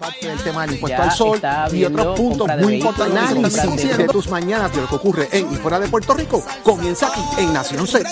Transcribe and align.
parte 0.00 0.28
del 0.28 0.42
tema 0.42 0.62
del 0.62 0.74
impuesto 0.76 1.02
al 1.02 1.12
sol 1.12 1.40
y 1.72 1.84
otros 1.84 2.18
puntos 2.18 2.48
muy 2.58 2.74
importantes 2.76 3.30
análisis 3.30 3.96
de 3.98 4.06
tus 4.08 4.28
mañanas 4.28 4.74
de 4.74 4.80
lo 4.80 4.88
que 4.88 4.94
ocurre 4.94 5.28
en 5.30 5.52
y 5.52 5.56
fuera 5.56 5.78
de 5.78 5.88
Puerto 5.88 6.14
Rico. 6.14 6.42
Comienza 6.62 7.08
aquí 7.08 7.20
en 7.38 7.52
Nación 7.52 7.86
Z. 7.86 8.08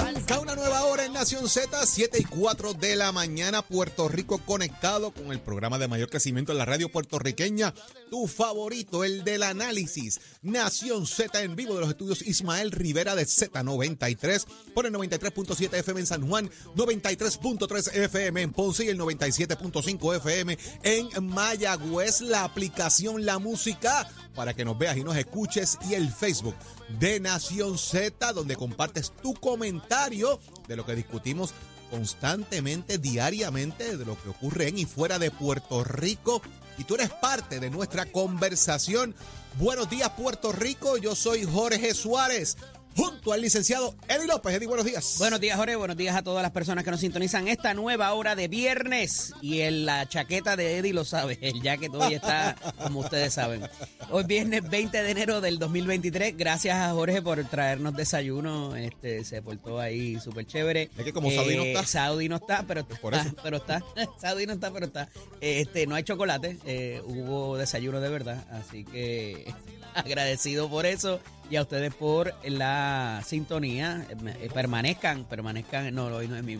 Nación 1.19 1.49
Z, 1.49 1.85
7 1.85 2.21
y 2.21 2.23
4 2.23 2.75
de 2.75 2.95
la 2.95 3.11
mañana, 3.11 3.63
Puerto 3.63 4.07
Rico 4.09 4.39
conectado 4.39 5.11
con 5.11 5.33
el 5.33 5.41
programa 5.41 5.77
de 5.77 5.89
mayor 5.89 6.09
crecimiento 6.09 6.53
en 6.53 6.59
la 6.59 6.65
radio 6.65 6.93
puertorriqueña, 6.93 7.75
tu 8.09 8.29
favorito, 8.29 9.03
el 9.03 9.25
del 9.25 9.43
análisis. 9.43 10.21
Nación 10.43 11.09
Z 11.09 11.43
en 11.43 11.57
vivo 11.57 11.75
de 11.75 11.81
los 11.81 11.89
estudios 11.89 12.23
Ismael 12.23 12.71
Rivera 12.71 13.17
de 13.17 13.25
Z93 13.25 14.47
por 14.73 14.87
el 14.87 14.93
93.7 14.93 15.75
FM 15.79 16.01
en 16.01 16.07
San 16.07 16.29
Juan, 16.29 16.51
93.3 16.77 17.97
FM 17.97 18.43
en 18.43 18.53
Ponce 18.53 18.85
y 18.85 18.89
el 18.89 18.99
97.5 19.01 20.17
FM 20.19 20.57
en 20.85 21.27
Mayagüez. 21.27 22.21
La 22.21 22.45
aplicación 22.45 23.27
La 23.27 23.41
Música 23.41 24.09
para 24.39 24.55
que 24.55 24.65
nos 24.65 24.79
veas 24.79 24.97
y 24.97 25.03
nos 25.03 25.17
escuches 25.17 25.77
y 25.91 25.95
el 25.95 26.13
Facebook 26.13 26.55
de 27.01 27.19
Nación 27.19 27.77
Z 27.77 28.33
donde 28.33 28.55
compartes 28.55 29.11
tu 29.21 29.35
comentario 29.35 30.39
de 30.69 30.77
lo 30.77 30.87
que 30.87 30.95
discutimos 30.95 31.53
constantemente, 31.91 32.99
diariamente, 32.99 33.97
de 33.97 34.05
lo 34.05 34.17
que 34.23 34.29
ocurre 34.29 34.69
en 34.69 34.79
y 34.79 34.85
fuera 34.85 35.19
de 35.19 35.33
Puerto 35.33 35.83
Rico. 35.83 36.41
Y 36.79 36.85
tú 36.85 36.95
eres 36.95 37.11
parte 37.11 37.59
de 37.59 37.69
nuestra 37.69 38.07
conversación. 38.13 39.13
Buenos 39.59 39.91
días, 39.91 40.11
Puerto 40.11 40.53
Rico. 40.53 40.99
Yo 40.99 41.17
soy 41.17 41.43
Jorge 41.43 41.93
Suárez 41.93 42.57
junto 42.99 43.33
al 43.33 43.41
licenciado 43.41 43.95
Eddie 44.09 44.27
López. 44.27 44.57
Eddie, 44.57 44.67
buenos 44.67 44.85
días. 44.85 45.15
Buenos 45.19 45.41
días, 45.41 45.57
Jorge. 45.57 45.77
Buenos 45.77 45.97
días 45.97 46.17
a 46.17 46.23
todas 46.23 46.43
las 46.43 46.51
personas 46.51 46.83
que 46.83 46.91
nos 46.91 46.99
sintonizan 46.99 47.47
esta 47.47 47.73
nueva 47.73 48.13
hora 48.13 48.35
de 48.35 48.49
viernes. 48.49 49.35
Y 49.41 49.61
en 49.61 49.87
la 49.87 50.09
chaqueta 50.09 50.57
de 50.57 50.79
Eddie 50.79 50.93
lo 50.93 51.05
sabe, 51.05 51.39
el 51.41 51.63
jacket 51.63 51.95
hoy 51.95 52.15
está, 52.15 52.57
como 52.83 53.01
ustedes 53.01 53.33
saben. 53.33 53.63
Hoy 54.11 54.25
viernes 54.25 54.69
20 54.69 55.01
de 55.01 55.11
enero 55.13 55.41
del 55.41 55.61
2023. 55.61 56.37
Gracias 56.37 56.77
a 56.77 56.91
Jorge 56.91 57.23
por 57.23 57.43
traernos 57.45 57.95
desayuno. 57.95 58.75
Este 58.75 59.25
Se 59.25 59.43
portó 59.43 59.79
ahí 59.79 60.19
súper 60.19 60.47
chévere. 60.47 60.91
Es 60.99 61.05
que 61.05 61.13
como 61.13 61.31
Saudi 61.31 61.57
no 61.57 61.63
está. 61.63 61.81
Eh, 61.81 61.87
Saudi 61.87 62.29
no 62.29 62.37
está, 62.37 62.65
pero, 62.67 62.85
por 62.85 63.15
eso. 63.15 63.31
pero 63.45 63.59
está. 63.59 63.81
Saudi 64.21 64.45
no 64.45 64.55
está, 64.55 64.73
pero 64.73 64.87
está. 64.87 65.09
Este, 65.41 65.87
no 65.87 65.95
hay 65.95 66.03
chocolate. 66.03 66.59
Eh, 66.67 67.01
hubo 67.05 67.57
desayuno 67.59 68.01
de 68.01 68.09
verdad. 68.09 68.45
Así 68.51 68.85
que 68.85 69.55
agradecido 69.95 70.69
por 70.69 70.85
eso 70.85 71.21
y 71.51 71.57
a 71.57 71.63
ustedes 71.63 71.95
por 71.95 72.35
la 72.45 73.23
sintonía. 73.25 74.07
Eh, 74.41 74.51
permanezcan, 74.53 75.25
permanezcan, 75.25 75.95
no, 75.95 76.07
hoy 76.07 76.29
no 76.29 76.37
es 76.37 76.43
mi 76.43 76.59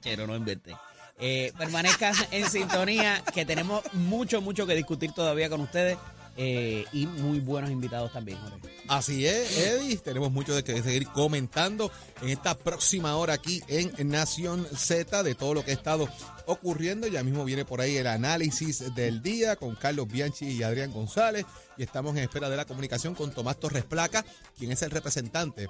chero, 0.00 0.26
no 0.26 0.36
inventé. 0.36 0.74
Eh, 1.18 1.52
permanezcan 1.56 2.14
en 2.30 2.48
sintonía, 2.48 3.22
que 3.34 3.44
tenemos 3.44 3.82
mucho, 3.92 4.40
mucho 4.40 4.66
que 4.66 4.74
discutir 4.74 5.12
todavía 5.12 5.48
con 5.48 5.60
ustedes. 5.60 5.98
Eh, 6.36 6.86
y 6.92 7.06
muy 7.06 7.40
buenos 7.40 7.70
invitados 7.70 8.12
también, 8.12 8.38
Jorge. 8.38 8.58
Así 8.88 9.26
es, 9.26 9.58
Eddie. 9.58 9.96
Tenemos 9.98 10.32
mucho 10.32 10.54
de 10.54 10.64
que 10.64 10.82
seguir 10.82 11.06
comentando 11.08 11.90
en 12.22 12.30
esta 12.30 12.56
próxima 12.56 13.16
hora 13.16 13.34
aquí 13.34 13.62
en 13.68 14.08
Nación 14.08 14.66
Z 14.74 15.22
de 15.22 15.34
todo 15.34 15.54
lo 15.54 15.64
que 15.64 15.72
ha 15.72 15.74
estado 15.74 16.08
ocurriendo. 16.46 17.06
Ya 17.06 17.22
mismo 17.22 17.44
viene 17.44 17.64
por 17.64 17.80
ahí 17.80 17.96
el 17.96 18.06
análisis 18.06 18.94
del 18.94 19.22
día 19.22 19.56
con 19.56 19.74
Carlos 19.74 20.08
Bianchi 20.08 20.46
y 20.46 20.62
Adrián 20.62 20.92
González. 20.92 21.44
Y 21.76 21.82
estamos 21.82 22.16
en 22.16 22.22
espera 22.22 22.48
de 22.48 22.56
la 22.56 22.64
comunicación 22.64 23.14
con 23.14 23.30
Tomás 23.32 23.58
Torres 23.58 23.84
Placa, 23.84 24.24
quien 24.58 24.72
es 24.72 24.82
el 24.82 24.90
representante 24.90 25.68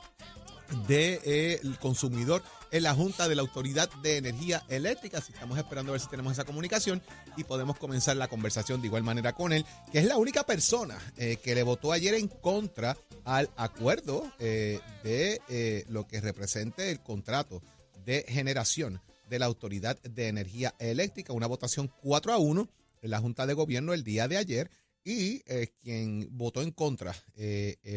del 0.87 1.20
eh, 1.25 1.61
consumidor 1.81 2.42
en 2.70 2.83
la 2.84 2.95
Junta 2.95 3.28
de 3.28 3.34
la 3.34 3.42
Autoridad 3.42 3.91
de 4.03 4.17
Energía 4.17 4.65
Eléctrica. 4.69 5.19
Así 5.19 5.33
estamos 5.33 5.59
esperando 5.59 5.92
a 5.92 5.95
ver 5.95 6.01
si 6.01 6.09
tenemos 6.09 6.33
esa 6.33 6.45
comunicación 6.45 7.03
y 7.37 7.45
podemos 7.45 7.79
comenzar 7.79 8.17
la 8.17 8.29
conversación 8.29 8.81
de 8.81 8.87
igual 8.87 9.03
manera 9.03 9.34
con 9.34 9.53
él, 9.53 9.67
que 9.91 9.98
es 9.98 10.06
la 10.06 10.17
única 10.17 10.45
persona 10.45 10.98
eh, 11.17 11.37
que 11.42 11.55
le 11.55 11.62
votó 11.62 11.92
ayer 11.92 12.14
en 12.14 12.29
contra 12.29 12.97
al 13.25 13.51
acuerdo 13.56 14.31
eh, 14.39 14.81
de 15.05 15.85
lo 15.89 16.07
que 16.07 16.20
represente 16.20 16.91
el 16.91 17.01
contrato 17.01 17.63
de 18.05 18.25
generación 18.29 19.01
de 19.29 19.39
la 19.39 19.46
Autoridad 19.46 20.01
de 20.02 20.29
Energía 20.29 20.75
Eléctrica. 20.79 21.33
Una 21.33 21.46
votación 21.46 21.91
4 22.02 22.33
a 22.33 22.39
1 22.39 22.69
en 23.02 23.11
la 23.11 23.20
Junta 23.20 23.46
de 23.46 23.55
Gobierno 23.55 23.92
el 23.92 24.05
día 24.05 24.29
de 24.29 24.39
ayer. 24.39 24.70
Y 25.05 25.41
quien 25.83 26.29
votó 26.30 26.63
en 26.63 26.70
contra 26.70 27.13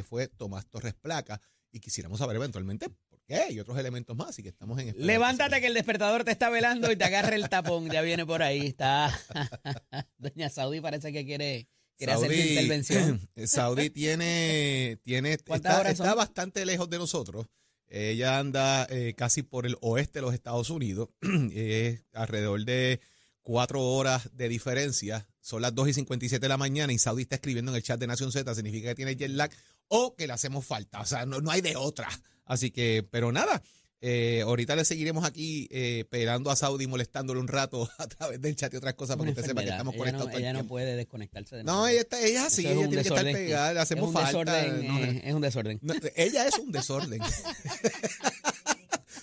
fue 0.10 0.28
Tomás 0.28 0.66
Torres 0.66 0.96
Placa 0.96 1.40
y 1.76 1.82
quisiéramos 1.82 2.20
saber 2.20 2.38
eventualmente 2.38 2.88
por 2.90 3.22
qué 3.28 3.52
y 3.52 3.60
otros 3.60 3.78
elementos 3.78 4.16
más. 4.16 4.40
y 4.40 4.44
que 4.44 4.50
estamos 4.50 4.80
en 4.80 4.96
Levántate 4.98 5.60
que 5.60 5.68
el 5.68 5.74
despertador 5.74 6.24
te 6.24 6.32
está 6.32 6.50
velando 6.50 6.90
y 6.90 6.96
te 6.96 7.04
agarre 7.04 7.36
el 7.36 7.50
tapón. 7.50 7.90
Ya 7.90 8.02
viene 8.02 8.26
por 8.26 8.42
ahí. 8.42 8.68
Está. 8.68 9.12
Doña 10.18 10.50
Saudi 10.50 10.80
parece 10.80 11.12
que 11.12 11.26
quiere. 11.26 11.68
Quiere 11.98 12.14
hacer 12.14 12.32
intervención. 12.32 13.30
Saudi 13.46 13.90
tiene, 13.90 15.00
tiene 15.04 15.34
está, 15.34 15.90
está 15.90 16.14
bastante 16.14 16.66
lejos 16.66 16.90
de 16.90 16.98
nosotros. 16.98 17.48
Ella 17.88 18.40
anda 18.40 18.88
eh, 18.90 19.14
casi 19.16 19.44
por 19.44 19.66
el 19.66 19.78
oeste 19.82 20.20
de 20.20 20.24
los 20.24 20.34
Estados 20.34 20.70
Unidos. 20.70 21.10
es 21.54 22.04
alrededor 22.14 22.64
de 22.64 23.02
cuatro 23.42 23.82
horas 23.82 24.30
de 24.34 24.48
diferencia. 24.48 25.28
Son 25.42 25.62
las 25.62 25.76
2 25.76 25.90
y 25.90 25.94
57 25.94 26.42
de 26.42 26.50
la 26.50 26.58
mañana 26.58 26.92
y 26.94 27.00
Saudi 27.00 27.24
está 27.24 27.36
escribiendo 27.36 27.72
en 27.72 27.78
el 27.78 27.84
chat 27.84 28.00
de 28.00 28.08
Nación 28.08 28.32
Z. 28.32 28.56
Significa 28.56 28.90
que 28.90 28.96
tiene 28.96 29.16
jet 29.16 29.32
lag 29.32 29.52
o 29.88 30.16
que 30.16 30.28
le 30.28 30.34
hacemos 30.34 30.66
falta. 30.66 31.02
O 31.02 31.06
sea, 31.06 31.26
no, 31.26 31.42
no 31.42 31.52
hay 31.52 31.62
de 31.62 31.76
otra. 31.76 32.08
Así 32.46 32.72
que, 32.72 33.08
pero 33.10 33.32
nada. 33.32 33.62
Eh, 34.02 34.42
ahorita 34.42 34.76
le 34.76 34.86
seguiremos 34.86 35.26
aquí 35.26 35.68
eh, 35.72 36.02
esperando 36.02 36.52
a 36.52 36.56
Saudi 36.56 36.86
molestándole 36.86 37.40
un 37.40 37.48
rato 37.48 37.90
a 37.98 38.08
través 38.08 38.40
del 38.40 38.56
chat 38.56 38.72
y 38.74 38.78
otras 38.78 38.94
cosas 38.94 39.16
para 39.16 39.26
que 39.26 39.32
usted 39.32 39.46
sepa 39.46 39.64
que 39.64 39.70
estamos 39.70 39.96
conectados. 39.96 40.32
ella 40.36 40.54
no 40.54 40.66
puede 40.66 40.96
desconectarse 40.96 41.56
de 41.56 41.64
No, 41.64 41.88
ella, 41.88 42.02
está, 42.02 42.22
ella 42.22 42.42
es 42.42 42.46
así, 42.46 42.68
ella 42.68 42.88
tiene 42.88 43.02
que 43.02 43.10
estar 43.10 43.24
pegada, 43.24 43.74
le 43.74 43.80
hacemos 43.80 44.10
es 44.10 44.14
falta. 44.14 44.54
Desorden, 44.54 45.22
es 45.24 45.34
un 45.34 45.42
desorden. 45.42 45.80
ella 46.16 46.48
es 46.48 46.60
un 46.60 46.72
desorden. 46.72 47.22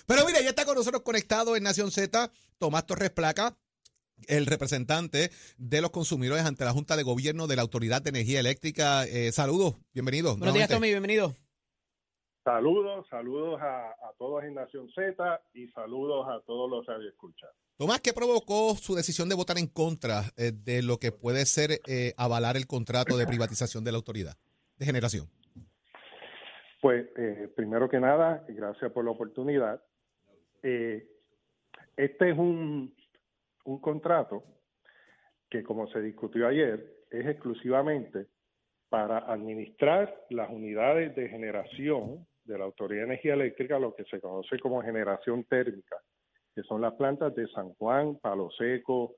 Pero 0.05 0.25
mira, 0.25 0.41
ya 0.41 0.49
está 0.49 0.65
con 0.65 0.75
nosotros 0.75 1.03
conectado 1.03 1.55
en 1.55 1.63
Nación 1.63 1.89
Z, 1.89 2.29
Tomás 2.57 2.85
Torres 2.85 3.11
Placa, 3.11 3.55
el 4.27 4.45
representante 4.45 5.29
de 5.57 5.81
los 5.81 5.91
consumidores 5.91 6.45
ante 6.45 6.65
la 6.65 6.71
Junta 6.71 6.95
de 6.95 7.03
Gobierno 7.03 7.47
de 7.47 7.55
la 7.55 7.61
Autoridad 7.61 8.01
de 8.01 8.09
Energía 8.09 8.39
Eléctrica. 8.39 9.05
Eh, 9.05 9.31
saludos, 9.31 9.75
bienvenidos. 9.93 10.37
Buenos 10.37 10.55
días, 10.55 10.69
Tommy, 10.69 10.89
bienvenido. 10.89 11.33
Saludos, 12.43 13.07
saludos 13.09 13.61
a, 13.61 13.95
todos 14.17 14.43
en 14.43 14.53
Nación 14.53 14.89
Z 14.93 15.41
y 15.53 15.67
saludos 15.69 16.27
a 16.29 16.41
todos 16.45 16.69
los 16.69 16.85
que 16.85 17.07
escuchan. 17.07 17.49
Tomás, 17.77 18.01
¿qué 18.01 18.13
provocó 18.13 18.75
su 18.75 18.95
decisión 18.95 19.29
de 19.29 19.35
votar 19.35 19.57
en 19.57 19.67
contra 19.67 20.23
eh, 20.37 20.51
de 20.53 20.83
lo 20.83 20.97
que 20.97 21.11
puede 21.11 21.45
ser 21.45 21.79
eh, 21.87 22.13
avalar 22.17 22.57
el 22.57 22.67
contrato 22.67 23.17
de 23.17 23.25
privatización 23.25 23.83
de 23.83 23.91
la 23.91 23.97
autoridad 23.97 24.35
de 24.77 24.85
generación? 24.85 25.27
Pues, 26.81 27.07
primero 27.55 27.89
que 27.89 27.99
nada, 27.99 28.43
gracias 28.49 28.91
por 28.91 29.05
la 29.05 29.11
oportunidad. 29.11 29.81
este 30.61 32.29
es 32.29 32.37
un, 32.37 32.93
un 33.65 33.79
contrato 33.79 34.43
que, 35.49 35.63
como 35.63 35.87
se 35.87 36.01
discutió 36.01 36.47
ayer, 36.47 37.03
es 37.09 37.25
exclusivamente 37.27 38.27
para 38.89 39.19
administrar 39.19 40.25
las 40.29 40.49
unidades 40.49 41.15
de 41.15 41.29
generación 41.29 42.27
de 42.43 42.57
la 42.57 42.65
Autoridad 42.65 43.01
de 43.01 43.13
Energía 43.13 43.33
Eléctrica, 43.33 43.79
lo 43.79 43.95
que 43.95 44.03
se 44.05 44.19
conoce 44.19 44.59
como 44.59 44.81
generación 44.81 45.43
térmica, 45.45 45.97
que 46.53 46.63
son 46.63 46.81
las 46.81 46.93
plantas 46.93 47.33
de 47.35 47.47
San 47.47 47.73
Juan, 47.75 48.17
Palo 48.19 48.49
Seco, 48.51 49.15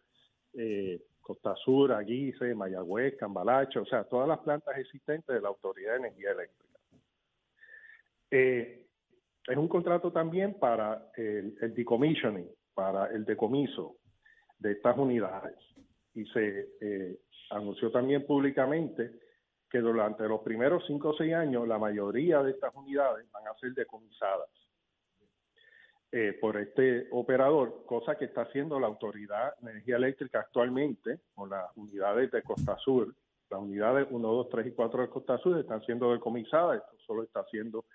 eh, 0.53 1.01
Costa 1.21 1.55
Sur, 1.55 1.91
Aguise, 1.91 2.53
Mayagüez, 2.53 3.17
Cambalache, 3.17 3.79
o 3.79 3.85
sea, 3.85 4.03
todas 4.03 4.27
las 4.27 4.39
plantas 4.39 4.77
existentes 4.77 5.35
de 5.35 5.41
la 5.41 5.49
Autoridad 5.49 5.93
de 5.93 5.97
Energía 5.97 6.31
Eléctrica. 6.31 6.79
Eh, 8.31 8.85
es 9.47 9.57
un 9.57 9.67
contrato 9.67 10.11
también 10.11 10.59
para 10.59 11.11
el, 11.15 11.57
el 11.61 11.73
decommissioning, 11.73 12.49
para 12.73 13.07
el 13.07 13.25
decomiso, 13.25 13.97
de 14.65 14.71
estas 14.71 14.97
unidades. 14.97 15.55
Y 16.15 16.25
se 16.25 16.69
eh, 16.81 17.19
anunció 17.51 17.91
también 17.91 18.25
públicamente 18.25 19.11
que 19.69 19.79
durante 19.79 20.27
los 20.27 20.41
primeros 20.41 20.83
cinco 20.87 21.09
o 21.09 21.15
seis 21.15 21.33
años 21.33 21.67
la 21.67 21.77
mayoría 21.77 22.41
de 22.41 22.51
estas 22.51 22.73
unidades 22.73 23.29
van 23.31 23.47
a 23.47 23.53
ser 23.59 23.73
decomisadas 23.73 24.49
eh, 26.11 26.37
por 26.39 26.57
este 26.57 27.07
operador, 27.11 27.83
cosa 27.85 28.17
que 28.17 28.25
está 28.25 28.43
haciendo 28.43 28.79
la 28.79 28.87
Autoridad 28.87 29.55
de 29.59 29.71
Energía 29.71 29.97
Eléctrica 29.97 30.39
actualmente 30.39 31.19
con 31.35 31.49
las 31.49 31.65
unidades 31.75 32.31
de 32.31 32.41
Costa 32.41 32.75
Sur. 32.77 33.13
Las 33.49 33.59
unidades 33.59 34.07
1, 34.09 34.27
2, 34.27 34.49
3 34.49 34.67
y 34.67 34.71
4 34.71 35.01
de 35.03 35.09
Costa 35.09 35.37
Sur 35.37 35.59
están 35.59 35.81
siendo 35.83 36.11
decomisadas, 36.11 36.77
esto 36.77 36.97
solo 37.05 37.23
está 37.23 37.41
haciendo 37.41 37.85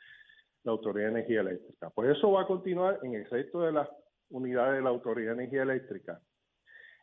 la 0.63 0.73
Autoridad 0.73 1.07
de 1.07 1.19
Energía 1.19 1.41
Eléctrica. 1.41 1.91
Pues 1.91 2.17
eso 2.17 2.31
va 2.31 2.43
a 2.43 2.47
continuar 2.47 3.01
en 3.03 3.15
el 3.15 3.25
resto 3.25 3.63
de 3.63 3.73
las 3.73 3.89
unidades 4.29 4.77
de 4.77 4.83
la 4.83 4.91
Autoridad 4.91 5.35
de 5.35 5.43
Energía 5.45 5.63
Eléctrica 5.63 6.21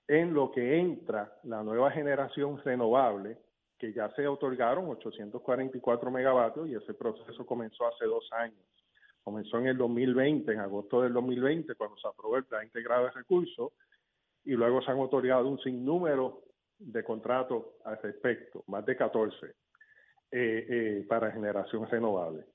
en 0.07 0.33
lo 0.33 0.51
que 0.51 0.79
entra 0.79 1.37
la 1.43 1.63
nueva 1.63 1.91
generación 1.91 2.61
renovable, 2.63 3.37
que 3.77 3.93
ya 3.93 4.09
se 4.15 4.27
otorgaron 4.27 4.89
844 4.89 6.11
megavatios 6.11 6.67
y 6.67 6.75
ese 6.75 6.93
proceso 6.93 7.45
comenzó 7.45 7.87
hace 7.87 8.05
dos 8.05 8.27
años. 8.31 8.65
Comenzó 9.23 9.59
en 9.59 9.67
el 9.67 9.77
2020, 9.77 10.51
en 10.51 10.59
agosto 10.59 11.01
del 11.01 11.13
2020, 11.13 11.75
cuando 11.75 11.97
se 11.97 12.07
aprobó 12.07 12.37
el 12.37 12.45
plan 12.45 12.63
integrado 12.63 13.05
de 13.05 13.11
recursos, 13.11 13.73
y 14.45 14.53
luego 14.53 14.81
se 14.81 14.91
han 14.91 14.99
otorgado 14.99 15.47
un 15.49 15.59
sinnúmero 15.59 16.43
de 16.79 17.03
contratos 17.03 17.65
al 17.83 18.01
respecto, 18.01 18.63
más 18.67 18.85
de 18.85 18.95
14, 18.95 19.53
eh, 20.31 21.05
para 21.09 21.31
generación 21.31 21.87
renovable. 21.89 22.45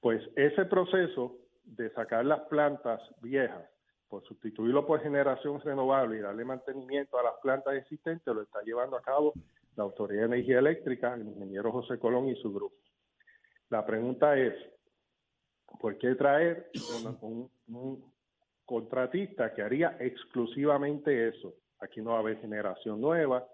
Pues 0.00 0.22
ese 0.36 0.66
proceso 0.66 1.38
de 1.64 1.90
sacar 1.90 2.24
las 2.26 2.40
plantas 2.42 3.00
viejas, 3.22 3.68
por 4.10 4.24
sustituirlo 4.24 4.84
por 4.84 5.00
generación 5.00 5.60
renovable 5.60 6.18
y 6.18 6.20
darle 6.20 6.44
mantenimiento 6.44 7.16
a 7.16 7.22
las 7.22 7.34
plantas 7.40 7.74
existentes, 7.76 8.34
lo 8.34 8.42
está 8.42 8.60
llevando 8.62 8.96
a 8.96 9.02
cabo 9.02 9.32
la 9.76 9.84
Autoridad 9.84 10.22
de 10.22 10.34
Energía 10.34 10.58
Eléctrica, 10.58 11.14
el 11.14 11.28
ingeniero 11.28 11.70
José 11.70 11.98
Colón 11.98 12.28
y 12.28 12.34
su 12.34 12.52
grupo. 12.52 12.74
La 13.68 13.86
pregunta 13.86 14.36
es, 14.36 14.52
¿por 15.80 15.96
qué 15.96 16.16
traer 16.16 16.70
un, 17.20 18.12
contratista 18.66 19.54
que 19.54 19.62
haría 19.62 19.96
exclusivamente 20.00 21.28
eso? 21.28 21.54
Aquí 21.78 22.02
no 22.02 22.10
va 22.10 22.16
a 22.16 22.20
haber 22.20 22.40
generación 22.40 23.00
nueva, 23.00 23.46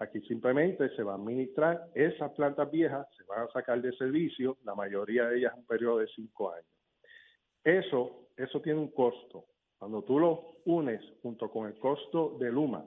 aquí 0.00 0.20
simplemente 0.22 0.90
se 0.96 1.04
va 1.04 1.12
a 1.12 1.16
administrar 1.16 1.86
esas 1.94 2.32
plantas 2.32 2.68
viejas, 2.68 3.06
se 3.16 3.22
van 3.24 3.46
a 3.46 3.52
sacar 3.52 3.80
de 3.80 3.92
servicio, 3.92 4.58
la 4.64 4.74
mayoría 4.74 5.28
de 5.28 5.38
ellas 5.38 5.52
en 5.54 5.60
un 5.60 5.66
periodo 5.66 5.98
de 5.98 6.08
cinco 6.08 6.52
años. 6.52 6.66
Eso, 7.62 8.28
eso 8.36 8.60
tiene 8.60 8.80
un 8.80 8.90
costo. 8.90 9.46
Cuando 9.78 10.02
tú 10.02 10.18
lo 10.18 10.56
unes 10.64 11.00
junto 11.22 11.50
con 11.50 11.66
el 11.66 11.78
costo 11.78 12.36
de 12.38 12.50
Luma, 12.50 12.86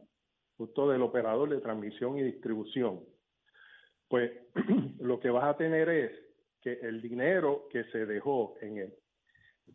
justo 0.57 0.89
del 0.89 1.01
operador 1.01 1.49
de 1.49 1.61
transmisión 1.61 2.17
y 2.17 2.23
distribución, 2.23 3.03
pues 4.07 4.31
lo 4.99 5.19
que 5.19 5.29
vas 5.29 5.45
a 5.45 5.57
tener 5.57 5.89
es 5.89 6.11
que 6.61 6.73
el 6.81 7.01
dinero 7.01 7.67
que 7.69 7.83
se 7.85 8.05
dejó 8.05 8.55
en 8.61 8.77
el 8.77 8.93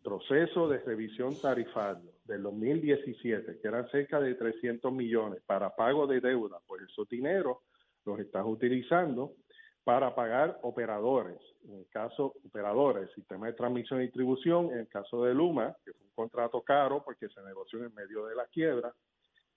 proceso 0.03 0.67
de 0.67 0.79
revisión 0.79 1.39
tarifario 1.39 2.11
del 2.25 2.43
2017, 2.43 3.59
que 3.59 3.67
eran 3.67 3.87
cerca 3.89 4.19
de 4.19 4.35
300 4.35 4.91
millones 4.91 5.41
para 5.45 5.75
pago 5.75 6.07
de 6.07 6.19
deuda, 6.19 6.59
pues 6.67 6.83
esos 6.83 7.07
dineros 7.07 7.57
los 8.05 8.19
estás 8.19 8.43
utilizando 8.45 9.35
para 9.83 10.15
pagar 10.15 10.59
operadores, 10.63 11.39
en 11.65 11.79
el 11.79 11.87
caso 11.89 12.33
operadores, 12.45 13.09
sistema 13.15 13.47
de 13.47 13.53
transmisión 13.53 13.99
y 13.99 14.05
distribución, 14.05 14.71
en 14.71 14.79
el 14.79 14.87
caso 14.87 15.23
de 15.23 15.33
Luma, 15.33 15.75
que 15.83 15.91
fue 15.91 16.05
un 16.05 16.13
contrato 16.15 16.61
caro 16.61 17.03
porque 17.03 17.27
se 17.29 17.41
negoció 17.41 17.83
en 17.83 17.93
medio 17.93 18.25
de 18.25 18.35
la 18.35 18.45
quiebra, 18.47 18.93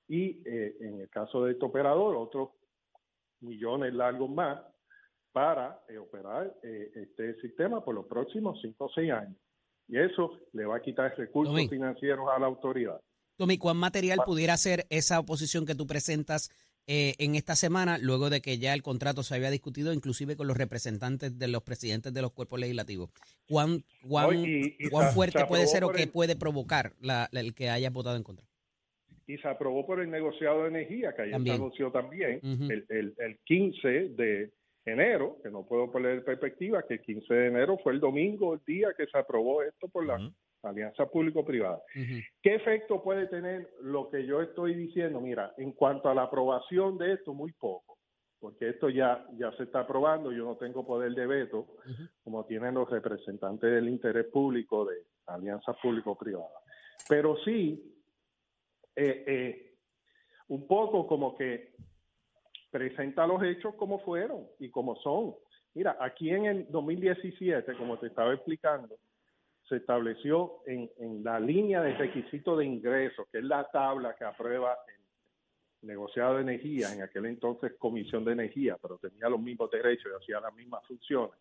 y 0.09 0.43
eh, 0.45 0.77
en 0.81 1.01
el 1.01 1.09
caso 1.09 1.45
de 1.45 1.53
este 1.53 1.65
operador, 1.65 2.17
otros 2.17 2.51
millones 3.41 3.95
largos 3.95 4.31
más 4.31 4.61
para 5.33 5.81
eh, 5.89 5.99
operar 5.99 6.55
eh, 6.63 6.91
este 6.95 7.41
sistema 7.41 7.85
por 7.85 7.95
los 7.95 8.07
próximos 8.07 8.59
cinco 8.63 8.87
o 8.87 8.91
seis 8.95 9.13
años. 9.13 9.37
Y 9.89 9.99
eso 9.99 10.41
le 10.53 10.65
va 10.65 10.77
a 10.77 10.83
quitar 10.83 11.17
recursos 11.17 11.69
financieros 11.69 12.29
a 12.35 12.39
la 12.39 12.47
autoridad. 12.47 13.01
Tommy, 13.37 13.59
¿cuán 13.59 13.77
material 13.77 14.21
pudiera 14.25 14.57
ser 14.57 14.87
esa 14.89 15.21
oposición 15.21 15.67
que 15.67 15.75
tú 15.75 15.87
presentas 15.87 16.51
en 16.87 17.35
esta 17.35 17.57
semana, 17.57 17.99
luego 17.99 18.31
de 18.31 18.41
que 18.41 18.59
ya 18.59 18.73
el 18.75 18.83
contrato 18.83 19.23
se 19.23 19.35
había 19.35 19.51
discutido, 19.51 19.93
inclusive 19.93 20.37
con 20.37 20.47
los 20.47 20.57
representantes 20.57 21.39
de 21.39 21.49
los 21.49 21.63
presidentes 21.63 22.13
de 22.15 22.23
los 22.23 22.33
cuerpos 22.33 22.61
legislativos? 22.61 23.11
¿Cuán, 23.49 23.83
cuán, 24.09 24.45
cuán 24.91 25.13
fuerte 25.13 25.45
puede 25.47 25.67
ser 25.67 25.85
o 25.85 25.91
qué 25.91 26.07
puede 26.07 26.37
provocar 26.37 26.93
el 27.33 27.55
que 27.55 27.71
haya 27.71 27.91
votado 27.91 28.17
en 28.17 28.23
contra? 28.23 28.47
y 29.27 29.39
se 29.39 29.49
aprobó 29.49 29.85
por 29.85 30.01
el 30.01 30.11
negociado 30.11 30.63
de 30.63 30.69
energía, 30.69 31.13
que 31.15 31.23
ayer 31.23 31.43
se 31.43 31.51
anunció 31.51 31.91
también 31.91 32.41
el, 32.43 32.87
el, 32.89 33.15
el, 33.19 33.39
15 33.45 33.89
de 34.11 34.53
enero, 34.85 35.39
que 35.43 35.51
no 35.51 35.67
puedo 35.67 35.91
poner 35.91 36.19
en 36.19 36.25
perspectiva, 36.25 36.85
que 36.87 36.95
el 36.95 37.01
15 37.01 37.35
de 37.35 37.47
enero 37.49 37.79
fue 37.83 37.93
el 37.93 38.01
domingo, 38.01 38.55
el 38.55 38.61
día 38.65 38.89
que 38.97 39.07
se 39.07 39.19
aprobó 39.19 39.63
esto 39.63 39.89
por 39.89 40.07
la 40.07 40.33
alianza 40.71 41.07
público-privada. 41.07 41.83
¿Qué 42.43 42.55
efecto 42.55 43.03
puede 43.03 43.27
tener 43.27 43.69
lo 43.83 44.09
que 44.11 44.27
yo 44.27 44.41
estoy 44.41 44.75
diciendo? 44.75 45.21
Mira, 45.21 45.53
en 45.57 45.73
cuanto 45.73 46.09
a 46.09 46.15
la 46.15 46.23
aprobación 46.23 46.99
de 46.99 47.15
esto, 47.15 47.35
muy 47.35 47.53
poco, 47.53 47.99
porque 48.39 48.71
esto 48.71 48.89
ya, 48.89 49.27
ya 49.39 49.53
se 49.53 49.65
está 49.65 49.81
aprobando, 49.81 50.33
yo 50.33 50.45
no 50.45 50.57
tengo 50.57 50.87
poder 50.87 51.13
de 51.15 51.27
veto, 51.27 51.67
como 52.23 52.45
tienen 52.45 52.75
los 52.75 52.89
representantes 52.91 53.71
del 53.71 53.89
interés 53.89 54.27
público 54.27 54.85
de 54.85 54.97
alianza 55.27 55.73
público-privada. 55.75 56.61
Pero 57.09 57.37
sí 57.45 57.93
eh, 58.95 59.25
eh, 59.27 59.77
un 60.49 60.67
poco 60.67 61.07
como 61.07 61.37
que 61.37 61.75
presenta 62.71 63.27
los 63.27 63.43
hechos 63.43 63.75
como 63.75 63.99
fueron 64.01 64.47
y 64.59 64.71
como 64.71 64.97
son. 64.97 65.35
Mira, 65.75 65.97
aquí 66.01 66.31
en 66.31 66.47
el 66.47 66.71
2017, 66.71 67.75
como 67.77 67.99
te 67.99 68.07
estaba 68.07 68.33
explicando, 68.33 68.97
se 69.69 69.77
estableció 69.77 70.63
en, 70.67 70.91
en 70.99 71.25
la 71.25 71.41
línea 71.41 71.83
de 71.83 71.95
requisito 71.95 72.57
de 72.57 72.65
ingresos, 72.65 73.27
que 73.31 73.39
es 73.39 73.45
la 73.45 73.69
tabla 73.71 74.15
que 74.15 74.25
aprueba 74.25 74.77
el 75.83 75.89
negociado 75.89 76.37
de 76.37 76.43
energía, 76.43 76.93
en 76.93 77.03
aquel 77.03 77.27
entonces 77.27 77.75
Comisión 77.79 78.25
de 78.25 78.33
Energía, 78.33 78.77
pero 78.81 78.99
tenía 78.99 79.29
los 79.29 79.41
mismos 79.41 79.71
derechos 79.71 80.11
y 80.13 80.15
hacía 80.23 80.41
las 80.41 80.55
mismas 80.55 80.87
funciones. 80.87 81.37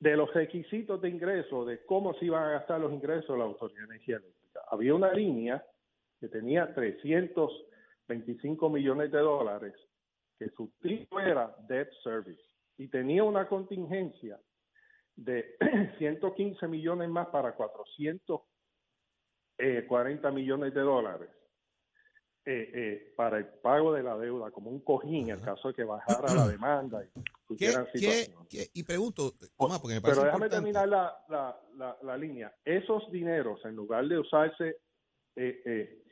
De 0.00 0.16
los 0.16 0.32
requisitos 0.32 1.00
de 1.00 1.08
ingresos, 1.10 1.66
de 1.66 1.84
cómo 1.84 2.14
se 2.14 2.24
iban 2.24 2.42
a 2.42 2.50
gastar 2.52 2.80
los 2.80 2.92
ingresos 2.92 3.28
de 3.28 3.38
la 3.38 3.44
Autoridad 3.44 3.80
de 3.80 3.84
Energía 3.84 4.16
Eléctrica, 4.16 4.60
había 4.70 4.94
una 4.94 5.12
línea 5.12 5.64
que 6.18 6.28
tenía 6.28 6.72
325 6.74 8.70
millones 8.70 9.12
de 9.12 9.18
dólares, 9.18 9.74
que 10.38 10.48
su 10.50 10.72
tipo 10.80 11.20
era 11.20 11.54
debt 11.68 11.90
service, 12.02 12.42
y 12.78 12.88
tenía 12.88 13.22
una 13.24 13.46
contingencia 13.46 14.40
de 15.16 15.56
115 15.98 16.68
millones 16.68 17.08
más 17.08 17.28
para 17.28 17.54
440 17.54 20.30
millones 20.30 20.74
de 20.74 20.80
dólares 20.80 21.30
eh, 22.44 22.70
eh, 22.74 23.12
para 23.14 23.38
el 23.38 23.46
pago 23.46 23.92
de 23.92 24.02
la 24.02 24.18
deuda, 24.18 24.50
como 24.50 24.68
un 24.68 24.80
cojín 24.80 25.30
en 25.30 25.36
el 25.36 25.40
caso 25.40 25.68
de 25.68 25.74
que 25.74 25.84
bajara 25.84 26.34
la 26.34 26.48
demanda. 26.48 27.04
Y, 27.04 27.54
¿Qué, 27.56 28.68
y 28.74 28.82
pregunto, 28.82 29.34
porque 29.56 29.94
me 29.94 30.00
Pero 30.00 30.24
déjame 30.24 30.48
terminar 30.48 30.88
la, 30.88 31.16
la, 31.28 31.96
la, 32.02 32.16
línea. 32.16 32.52
Esos 32.64 33.08
dineros, 33.12 33.64
en 33.64 33.76
lugar 33.76 34.08
de 34.08 34.18
usarse 34.18 34.78
eh, 35.36 36.02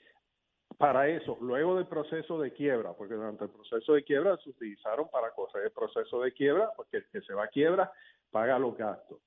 para 0.78 1.08
eso, 1.08 1.36
luego 1.40 1.74
del 1.74 1.88
proceso 1.88 2.40
de 2.40 2.52
quiebra, 2.52 2.92
porque 2.92 3.14
durante 3.14 3.46
el 3.46 3.50
proceso 3.50 3.94
de 3.94 4.04
quiebra 4.04 4.36
se 4.36 4.50
utilizaron 4.50 5.10
para 5.10 5.32
correr 5.32 5.64
el 5.64 5.72
proceso 5.72 6.22
de 6.22 6.32
quiebra, 6.32 6.70
porque 6.76 6.98
el 6.98 7.08
que 7.10 7.22
se 7.22 7.34
va 7.34 7.44
a 7.44 7.48
quiebra 7.48 7.92
paga 8.30 8.58
los 8.58 8.76
gastos. 8.76 9.20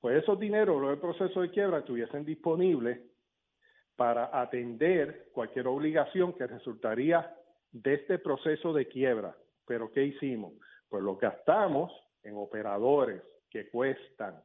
Pues 0.00 0.22
esos 0.22 0.38
dineros, 0.38 0.76
luego 0.80 0.90
del 0.90 0.98
proceso 0.98 1.40
de 1.40 1.50
quiebra, 1.50 1.78
estuviesen 1.78 2.24
disponibles 2.24 3.00
para 3.96 4.30
atender 4.40 5.30
cualquier 5.32 5.68
obligación 5.68 6.32
que 6.32 6.46
resultaría 6.46 7.36
de 7.70 7.94
este 7.94 8.18
proceso 8.18 8.72
de 8.72 8.88
quiebra. 8.88 9.36
Pero 9.64 9.92
¿qué 9.92 10.04
hicimos? 10.04 10.54
Pues 10.88 11.02
lo 11.02 11.16
gastamos 11.16 11.92
en 12.22 12.36
operadores 12.36 13.22
que 13.48 13.68
cuestan. 13.70 14.42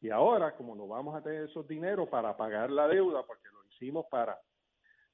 Y 0.00 0.10
ahora, 0.10 0.54
como 0.54 0.76
no 0.76 0.86
vamos 0.86 1.16
a 1.16 1.22
tener 1.22 1.48
esos 1.48 1.66
dineros 1.66 2.08
para 2.08 2.36
pagar 2.36 2.70
la 2.70 2.86
deuda, 2.86 3.24
porque 3.26 3.48
lo 3.52 3.64
hicimos 3.66 4.06
para 4.10 4.38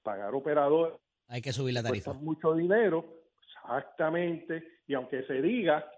pagar 0.02 0.34
operador. 0.34 1.00
Hay 1.28 1.40
que 1.40 1.52
subir 1.52 1.74
la 1.74 1.82
tarifa. 1.82 2.12
mucho 2.12 2.54
dinero, 2.54 3.04
exactamente, 3.42 4.80
y 4.86 4.94
aunque 4.94 5.22
se 5.22 5.40
diga 5.40 5.88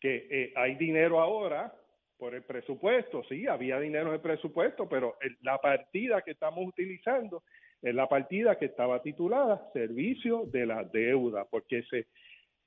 que 0.00 0.26
eh, 0.30 0.52
hay 0.56 0.74
dinero 0.76 1.20
ahora 1.20 1.72
por 2.16 2.34
el 2.34 2.42
presupuesto, 2.42 3.22
sí, 3.24 3.46
había 3.46 3.80
dinero 3.80 4.08
en 4.08 4.14
el 4.14 4.20
presupuesto, 4.20 4.88
pero 4.88 5.16
la 5.42 5.58
partida 5.58 6.22
que 6.22 6.32
estamos 6.32 6.66
utilizando 6.66 7.42
es 7.80 7.94
la 7.94 8.08
partida 8.08 8.58
que 8.58 8.66
estaba 8.66 9.02
titulada 9.02 9.70
Servicio 9.72 10.44
de 10.46 10.66
la 10.66 10.84
Deuda, 10.84 11.46
porque 11.46 11.82
se, 11.84 12.08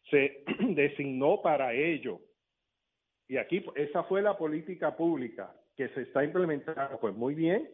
se 0.10 0.44
designó 0.74 1.42
para 1.42 1.74
ello. 1.74 2.20
Y 3.28 3.38
aquí 3.38 3.64
esa 3.76 4.04
fue 4.04 4.22
la 4.22 4.38
política 4.38 4.96
pública 4.96 5.54
que 5.78 5.90
se 5.90 6.02
está 6.02 6.24
implementando. 6.24 7.00
Pues 7.00 7.16
muy 7.16 7.36
bien, 7.36 7.70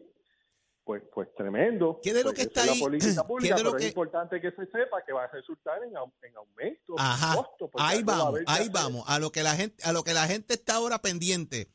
pues, 0.90 1.04
pues 1.14 1.28
tremendo. 1.36 2.00
¿Qué 2.02 2.12
de 2.12 2.24
lo 2.24 2.32
que 2.32 2.42
está 2.42 2.62
ahí? 2.64 2.82
es 3.78 3.86
importante 3.86 4.40
que 4.40 4.50
se 4.50 4.66
sepa 4.66 5.04
que 5.06 5.12
va 5.12 5.22
a 5.22 5.28
resultar 5.28 5.80
en, 5.84 5.96
aumento. 5.96 6.94
Ajá. 6.98 7.36
ahí 7.74 8.02
vamos, 8.02 8.40
ahí 8.48 8.68
vamos. 8.70 9.04
A 9.06 9.20
lo 9.20 9.30
que 9.30 9.44
la 9.44 9.54
gente, 9.54 9.80
a 9.84 9.92
lo 9.92 10.02
que 10.02 10.14
la 10.14 10.26
gente 10.26 10.54
está 10.54 10.74
ahora 10.74 11.00
pendiente. 11.00 11.68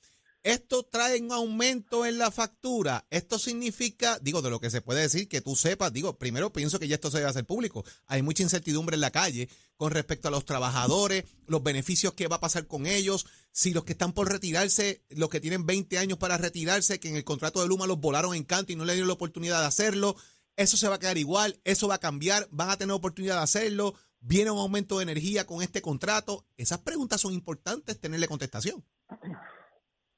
Esto 0.46 0.84
trae 0.84 1.20
un 1.20 1.32
aumento 1.32 2.06
en 2.06 2.20
la 2.20 2.30
factura. 2.30 3.08
Esto 3.10 3.40
significa, 3.40 4.20
digo, 4.22 4.44
de 4.44 4.52
lo 4.52 4.60
que 4.60 4.70
se 4.70 4.80
puede 4.80 5.02
decir, 5.02 5.28
que 5.28 5.42
tú 5.42 5.56
sepas, 5.56 5.92
digo, 5.92 6.20
primero 6.20 6.54
pienso 6.54 6.78
que 6.78 6.88
ya 6.88 6.94
esto 6.94 7.10
se 7.10 7.18
debe 7.18 7.32
hacer 7.32 7.48
público. 7.48 7.84
Hay 8.06 8.22
mucha 8.22 8.44
incertidumbre 8.44 8.94
en 8.94 9.02
la 9.02 9.10
calle 9.10 9.50
con 9.76 9.90
respecto 9.90 10.28
a 10.28 10.32
los 10.32 10.46
trabajadores, 10.46 11.24
los 11.48 11.64
beneficios 11.64 12.14
que 12.14 12.28
va 12.28 12.36
a 12.36 12.42
pasar 12.42 12.68
con 12.68 12.86
ellos, 12.86 13.26
si 13.52 13.74
los 13.74 13.86
que 13.86 13.94
están 13.94 14.14
por 14.14 14.32
retirarse, 14.32 15.04
los 15.10 15.30
que 15.30 15.42
tienen 15.42 15.66
20 15.66 15.98
años 15.98 16.20
para 16.20 16.38
retirarse, 16.38 17.00
que 17.00 17.10
en 17.10 17.16
el 17.16 17.24
contrato 17.24 17.64
de 17.64 17.68
Luma 17.68 17.88
los 17.88 18.00
volaron 18.00 18.36
en 18.36 18.44
canto 18.44 18.72
y 18.72 18.76
no 18.76 18.86
le 18.86 18.94
dieron 18.94 19.08
la 19.08 19.16
oportunidad 19.16 19.62
de 19.62 19.66
hacerlo, 19.66 20.16
eso 20.58 20.78
se 20.78 20.88
va 20.88 20.96
a 20.96 21.00
quedar 21.00 21.18
igual, 21.18 21.60
eso 21.64 21.88
va 21.88 21.96
a 21.96 22.00
cambiar, 22.00 22.48
van 22.52 22.70
a 22.70 22.78
tener 22.78 22.94
oportunidad 22.94 23.38
de 23.38 23.42
hacerlo, 23.42 23.96
viene 24.20 24.52
un 24.52 24.60
aumento 24.60 25.00
de 25.00 25.04
energía 25.06 25.48
con 25.48 25.64
este 25.64 25.82
contrato. 25.82 26.46
Esas 26.56 26.78
preguntas 26.82 27.20
son 27.20 27.34
importantes 27.34 28.00
tenerle 28.00 28.28
contestación. 28.28 28.86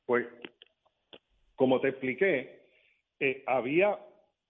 Pues, 0.08 0.26
como 1.56 1.80
te 1.82 1.90
expliqué, 1.90 2.64
eh, 3.20 3.44
había 3.46 4.00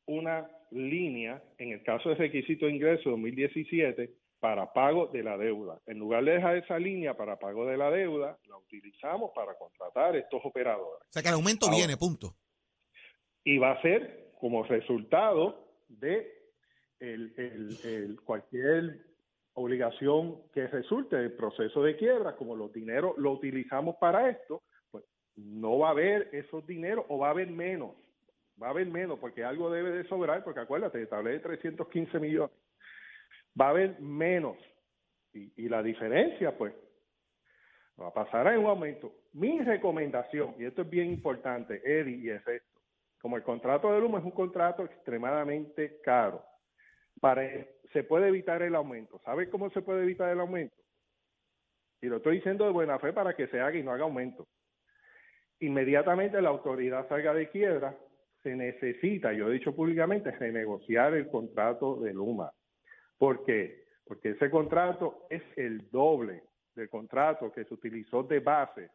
una 0.06 0.50
línea 0.72 1.44
en 1.58 1.72
el 1.72 1.84
caso 1.84 2.10
de 2.10 2.16
requisito 2.16 2.68
de 2.68 2.74
ingreso 2.74 3.10
2017 3.10 4.12
para 4.40 4.72
pago 4.72 5.08
de 5.08 5.24
la 5.24 5.36
deuda. 5.36 5.82
En 5.88 5.98
lugar 5.98 6.24
de 6.24 6.34
dejar 6.34 6.58
esa 6.58 6.78
línea 6.78 7.18
para 7.18 7.40
pago 7.40 7.66
de 7.66 7.76
la 7.76 7.90
deuda, 7.90 8.38
la 8.46 8.58
utilizamos 8.58 9.32
para 9.34 9.56
contratar 9.56 10.16
estos 10.16 10.42
operadores. 10.46 11.02
O 11.10 11.12
sea 11.12 11.24
que 11.24 11.30
el 11.30 11.36
aumento 11.36 11.70
viene, 11.72 11.98
punto. 11.98 12.36
Y 13.44 13.58
va 13.58 13.72
a 13.72 13.82
ser 13.82 14.34
como 14.40 14.64
resultado 14.64 15.68
de 15.88 16.38
el, 17.00 18.20
cualquier 18.24 19.06
obligación 19.54 20.44
que 20.54 20.68
resulte 20.68 21.16
del 21.16 21.34
proceso 21.34 21.82
de 21.82 21.98
quiebra, 21.98 22.36
como 22.36 22.56
los 22.56 22.72
dineros 22.72 23.18
lo 23.18 23.32
utilizamos 23.32 23.96
para 23.96 24.30
esto, 24.30 24.62
no 25.38 25.80
va 25.80 25.90
a 25.90 25.92
haber 25.92 26.30
esos 26.34 26.66
dineros 26.68 27.06
o 27.08 27.20
va 27.20 27.28
a 27.28 27.32
haber 27.32 27.50
menos. 27.50 27.96
Va 28.62 28.68
a 28.68 28.72
haber 28.72 28.88
menos 28.88 29.20
porque 29.20 29.44
algo 29.44 29.70
debe 29.70 29.92
de 29.92 30.04
sobrar, 30.10 30.44
porque 30.44 30.60
acuérdate, 30.60 31.02
establece 31.02 31.40
315 31.40 32.20
millones 32.20 32.52
va 33.60 33.68
a 33.68 33.70
haber 33.70 34.00
menos. 34.00 34.58
Y, 35.34 35.70
la 35.70 35.84
diferencia, 35.84 36.58
pues, 36.58 36.74
va 38.00 38.08
a 38.08 38.14
pasar 38.14 38.48
en 38.48 38.60
un 38.60 38.66
aumento. 38.66 39.14
Mi 39.34 39.60
recomendación, 39.60 40.56
y 40.58 40.66
esto 40.66 40.82
es 40.82 40.90
bien 40.90 41.10
importante, 41.10 41.80
Eddie, 41.86 42.18
y 42.18 42.30
es 42.30 42.48
esto, 42.48 42.82
como 43.22 43.36
el 43.36 43.44
contrato 43.44 43.92
de 43.92 44.00
Luma 44.00 44.18
es 44.18 44.26
un 44.26 44.32
contrato 44.32 44.84
extremadamente 44.84 46.00
caro, 46.02 46.44
para, 47.20 47.44
se 47.94 48.04
puede 48.04 48.30
evitar 48.30 48.64
el 48.64 48.74
aumento. 48.74 49.20
¿Sabe 49.24 49.48
cómo 49.50 49.70
se 49.70 49.82
puede 49.82 50.04
evitar 50.04 50.30
el 50.30 50.40
aumento? 50.40 50.76
Y 52.02 52.08
lo 52.08 52.18
estoy 52.18 52.38
diciendo 52.38 52.66
de 52.66 52.72
buena 52.72 52.98
fe 52.98 53.14
para 53.14 53.36
que 53.36 53.48
se 53.48 53.60
haga 53.60 53.78
y 53.78 53.84
no 53.84 53.92
haga 53.92 54.04
aumento. 54.04 54.48
Inmediatamente 55.60 56.42
la 56.42 56.50
autoridad 56.50 57.08
salga 57.08 57.34
de 57.34 57.50
quiebra, 57.50 57.96
se 58.44 58.56
necesita, 58.56 59.34
yo 59.34 59.50
he 59.50 59.54
dicho 59.54 59.76
públicamente, 59.76 60.32
renegociar 60.32 61.14
el 61.16 61.28
contrato 61.28 61.98
de 61.98 62.14
Luma. 62.14 62.52
¿Por 63.18 63.44
qué? 63.44 63.86
Porque 64.06 64.32
ese 64.32 64.50
contrato 64.50 65.26
es 65.30 65.42
el 65.56 65.90
doble 65.90 66.44
del 66.76 66.90
contrato 66.90 67.52
que 67.52 67.66
se 67.66 67.74
utilizó 67.74 68.24
de 68.24 68.40
base, 68.40 68.90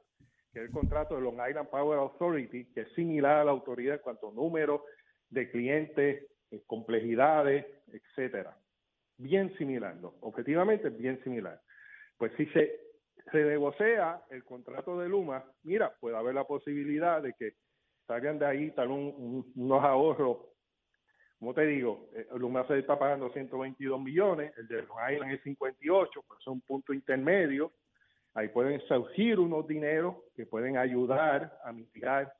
que 0.53 0.61
es 0.61 0.67
el 0.67 0.71
contrato 0.71 1.17
de 1.17 1.23
Long 1.23 1.41
Island 1.49 1.69
Power 1.69 1.99
Authority, 1.99 2.67
que 2.73 2.83
es 2.83 2.93
similar 2.93 3.39
a 3.39 3.45
la 3.45 3.51
autoridad 3.51 3.97
en 3.97 4.03
cuanto 4.03 4.29
a 4.31 4.33
número 4.33 4.85
de 5.29 5.51
clientes, 5.51 6.27
eh, 6.51 6.63
complejidades, 6.67 7.67
etcétera. 7.93 8.57
Bien 9.19 9.53
similar, 9.57 9.97
¿no? 9.97 10.15
Objetivamente 10.21 10.91
bien 10.91 11.23
similar. 11.25 11.61
Pues 12.17 12.33
si 12.37 12.47
se, 12.47 12.82
se 13.31 13.45
negocia 13.45 14.23
el 14.31 14.45
contrato 14.45 14.99
de 14.99 15.09
Luma, 15.09 15.45
mira, 15.63 15.95
puede 16.01 16.17
haber 16.17 16.35
la 16.35 16.45
posibilidad 16.45 17.23
de 17.23 17.35
que 17.35 17.55
salgan 18.07 18.39
de 18.39 18.47
ahí 18.47 18.71
tal 18.73 18.91
unos 18.91 19.85
ahorros 19.85 20.53
como 21.43 21.55
te 21.55 21.67
digo, 21.67 22.09
eh, 22.15 22.25
Luma 22.39 22.65
se 22.69 22.79
está 22.79 22.97
pagando 22.97 23.29
122 23.33 24.01
millones, 24.01 24.53
el 24.57 24.69
de 24.69 24.83
Long 24.83 25.13
Island 25.13 25.33
es 25.33 25.43
58, 25.43 26.23
pues 26.25 26.39
es 26.41 26.47
un 26.47 26.61
punto 26.61 26.93
intermedio. 26.93 27.73
Ahí 28.35 28.47
pueden 28.47 28.81
surgir 28.83 29.41
unos 29.41 29.67
dineros 29.67 30.15
que 30.37 30.47
pueden 30.47 30.77
ayudar 30.77 31.59
a 31.65 31.73
mitigar 31.73 32.33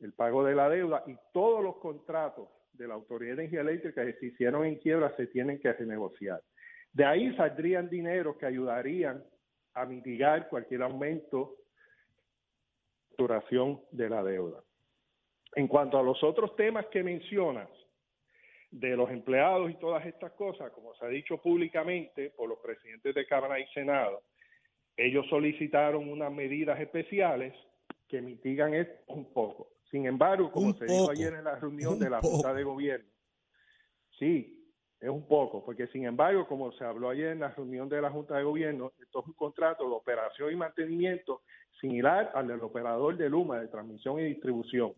el 0.00 0.14
pago 0.14 0.42
de 0.42 0.54
la 0.54 0.70
deuda 0.70 1.04
y 1.06 1.14
todos 1.34 1.62
los 1.62 1.76
contratos 1.76 2.48
de 2.72 2.88
la 2.88 2.94
Autoridad 2.94 3.36
de 3.36 3.42
Energía 3.42 3.60
Eléctrica 3.60 4.06
que 4.06 4.14
se 4.14 4.26
hicieron 4.28 4.64
en 4.64 4.76
quiebra 4.76 5.14
se 5.16 5.26
tienen 5.26 5.60
que 5.60 5.74
renegociar. 5.74 6.40
De 6.94 7.04
ahí 7.04 7.36
saldrían 7.36 7.90
dineros 7.90 8.38
que 8.38 8.46
ayudarían 8.46 9.22
a 9.76 9.84
mitigar 9.84 10.48
cualquier 10.48 10.82
aumento 10.82 11.56
duración 13.16 13.80
de 13.92 14.10
la 14.10 14.22
deuda. 14.22 14.62
En 15.54 15.68
cuanto 15.68 15.98
a 15.98 16.02
los 16.02 16.22
otros 16.22 16.54
temas 16.56 16.86
que 16.86 17.02
mencionas, 17.02 17.68
de 18.70 18.96
los 18.96 19.10
empleados 19.10 19.70
y 19.70 19.74
todas 19.74 20.04
estas 20.04 20.32
cosas, 20.32 20.70
como 20.72 20.94
se 20.96 21.04
ha 21.06 21.08
dicho 21.08 21.38
públicamente 21.38 22.30
por 22.30 22.48
los 22.48 22.58
presidentes 22.58 23.14
de 23.14 23.26
Cámara 23.26 23.58
y 23.58 23.66
Senado, 23.68 24.22
ellos 24.96 25.26
solicitaron 25.28 26.08
unas 26.08 26.32
medidas 26.32 26.78
especiales 26.80 27.54
que 28.08 28.20
mitigan 28.20 28.74
esto 28.74 29.02
un 29.08 29.32
poco. 29.32 29.68
Sin 29.90 30.06
embargo, 30.06 30.50
como 30.50 30.74
se 30.74 30.84
dijo 30.84 31.10
ayer 31.10 31.34
en 31.34 31.44
la 31.44 31.56
reunión 31.56 31.98
de 31.98 32.10
la 32.10 32.20
Junta 32.20 32.52
de 32.52 32.64
Gobierno, 32.64 33.08
sí, 34.18 34.55
es 35.00 35.10
un 35.10 35.26
poco, 35.26 35.64
porque 35.64 35.86
sin 35.88 36.06
embargo, 36.06 36.46
como 36.46 36.72
se 36.72 36.84
habló 36.84 37.10
ayer 37.10 37.28
en 37.28 37.40
la 37.40 37.50
reunión 37.50 37.88
de 37.88 38.00
la 38.00 38.10
Junta 38.10 38.36
de 38.36 38.44
Gobierno, 38.44 38.92
esto 39.00 39.20
es 39.20 39.26
un 39.26 39.34
contrato 39.34 39.84
de 39.84 39.94
operación 39.94 40.52
y 40.52 40.56
mantenimiento 40.56 41.42
similar 41.80 42.32
al 42.34 42.48
del 42.48 42.62
operador 42.62 43.16
de 43.16 43.28
Luma 43.28 43.60
de 43.60 43.68
transmisión 43.68 44.18
y 44.20 44.24
distribución. 44.24 44.94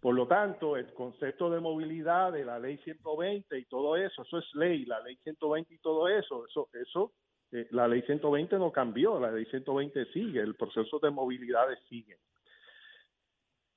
Por 0.00 0.14
lo 0.14 0.26
tanto, 0.26 0.76
el 0.76 0.92
concepto 0.94 1.50
de 1.50 1.60
movilidad 1.60 2.32
de 2.32 2.44
la 2.44 2.58
ley 2.58 2.78
120 2.78 3.58
y 3.58 3.64
todo 3.66 3.96
eso, 3.96 4.22
eso 4.22 4.38
es 4.38 4.54
ley, 4.54 4.84
la 4.84 5.00
ley 5.00 5.16
120 5.22 5.74
y 5.74 5.78
todo 5.78 6.08
eso, 6.08 6.46
eso, 6.46 6.68
eso, 6.72 7.12
eh, 7.52 7.68
la 7.70 7.86
ley 7.86 8.02
120 8.02 8.58
no 8.58 8.72
cambió, 8.72 9.20
la 9.20 9.30
ley 9.30 9.44
120 9.46 10.06
sigue, 10.06 10.40
el 10.40 10.54
proceso 10.54 10.98
de 10.98 11.10
movilidad 11.10 11.66
sigue. 11.88 12.18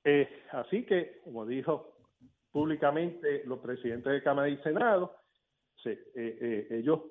Eh, 0.02 0.44
así 0.52 0.84
que, 0.84 1.20
como 1.24 1.46
dijo 1.46 1.95
públicamente 2.56 3.42
los 3.44 3.58
presidentes 3.58 4.10
de 4.10 4.22
Cámara 4.22 4.48
y 4.48 4.56
Senado, 4.62 5.14
eh, 5.84 6.66
ellos 6.70 7.02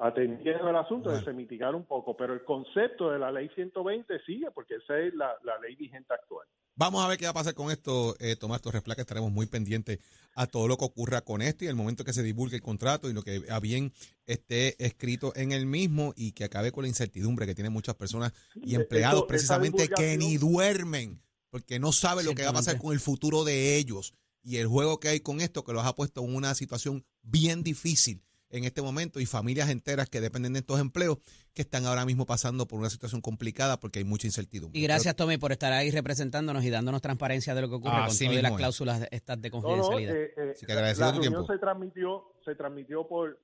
atendieron 0.00 0.68
el 0.68 0.74
asunto 0.74 1.10
de 1.10 1.22
se 1.22 1.32
mitigar 1.32 1.76
un 1.76 1.84
poco, 1.84 2.16
pero 2.16 2.34
el 2.34 2.44
concepto 2.44 3.12
de 3.12 3.20
la 3.20 3.30
ley 3.30 3.48
120 3.54 4.18
sigue 4.26 4.50
porque 4.50 4.74
esa 4.74 4.98
es 4.98 5.14
la, 5.14 5.36
ley 5.62 5.76
vigente 5.76 6.12
actual. 6.12 6.48
Vamos 6.74 7.04
a 7.04 7.08
ver 7.08 7.16
qué 7.16 7.26
va 7.26 7.30
a 7.30 7.34
pasar 7.34 7.54
con 7.54 7.70
esto, 7.70 8.16
eh, 8.18 8.34
Tomás 8.34 8.60
Torres 8.60 8.82
Placa. 8.82 9.02
Estaremos 9.02 9.30
muy 9.30 9.46
pendientes 9.46 10.00
a 10.34 10.48
todo 10.48 10.66
lo 10.66 10.76
que 10.76 10.86
ocurra 10.86 11.20
con 11.20 11.42
esto 11.42 11.64
y 11.64 11.68
el 11.68 11.76
momento 11.76 12.02
que 12.02 12.12
se 12.12 12.24
divulgue 12.24 12.56
el 12.56 12.62
contrato 12.62 13.08
y 13.08 13.12
lo 13.12 13.22
que 13.22 13.42
a 13.50 13.60
bien 13.60 13.92
esté 14.26 14.82
escrito 14.84 15.32
en 15.36 15.52
el 15.52 15.64
mismo 15.64 16.12
y 16.16 16.32
que 16.32 16.42
acabe 16.42 16.72
con 16.72 16.82
la 16.82 16.88
incertidumbre 16.88 17.46
que 17.46 17.54
tienen 17.54 17.72
muchas 17.72 17.94
personas 17.94 18.32
y 18.56 18.74
empleados 18.74 19.26
precisamente 19.28 19.88
que 19.88 20.16
ni 20.16 20.38
duermen 20.38 21.20
porque 21.50 21.78
no 21.78 21.92
saben 21.92 22.26
lo 22.26 22.34
que 22.34 22.44
va 22.44 22.50
a 22.50 22.54
pasar 22.54 22.78
con 22.78 22.92
el 22.92 23.00
futuro 23.00 23.44
de 23.44 23.76
ellos. 23.76 24.14
Y 24.42 24.56
el 24.56 24.66
juego 24.66 25.00
que 25.00 25.08
hay 25.08 25.20
con 25.20 25.40
esto 25.40 25.64
que 25.64 25.72
los 25.72 25.84
ha 25.84 25.94
puesto 25.94 26.24
en 26.24 26.34
una 26.34 26.54
situación 26.54 27.04
bien 27.22 27.62
difícil 27.62 28.22
en 28.50 28.64
este 28.64 28.82
momento 28.82 29.20
y 29.20 29.26
familias 29.26 29.70
enteras 29.70 30.08
que 30.08 30.20
dependen 30.20 30.52
de 30.52 30.60
estos 30.60 30.80
empleos 30.80 31.18
que 31.54 31.62
están 31.62 31.86
ahora 31.86 32.04
mismo 32.04 32.26
pasando 32.26 32.66
por 32.66 32.78
una 32.78 32.90
situación 32.90 33.20
complicada 33.20 33.78
porque 33.78 34.00
hay 34.00 34.04
mucha 34.04 34.26
incertidumbre. 34.26 34.78
Y 34.78 34.82
gracias, 34.82 35.16
Tommy, 35.16 35.38
por 35.38 35.52
estar 35.52 35.72
ahí 35.72 35.90
representándonos 35.90 36.64
y 36.64 36.70
dándonos 36.70 37.00
transparencia 37.00 37.54
de 37.54 37.62
lo 37.62 37.68
que 37.68 37.76
ocurre 37.76 38.06
con 38.06 38.16
todas 38.16 38.42
las 38.42 38.52
cláusulas 38.52 39.08
estas 39.10 39.40
de 39.40 39.50
confidencialidad. 39.50 40.16
Eh, 40.16 40.34
eh, 40.36 40.94
la 40.98 41.12
reunión 41.12 41.46
se 41.46 41.58
transmitió, 41.58 42.34
se 42.44 42.54
transmitió 42.54 43.06
por, 43.06 43.38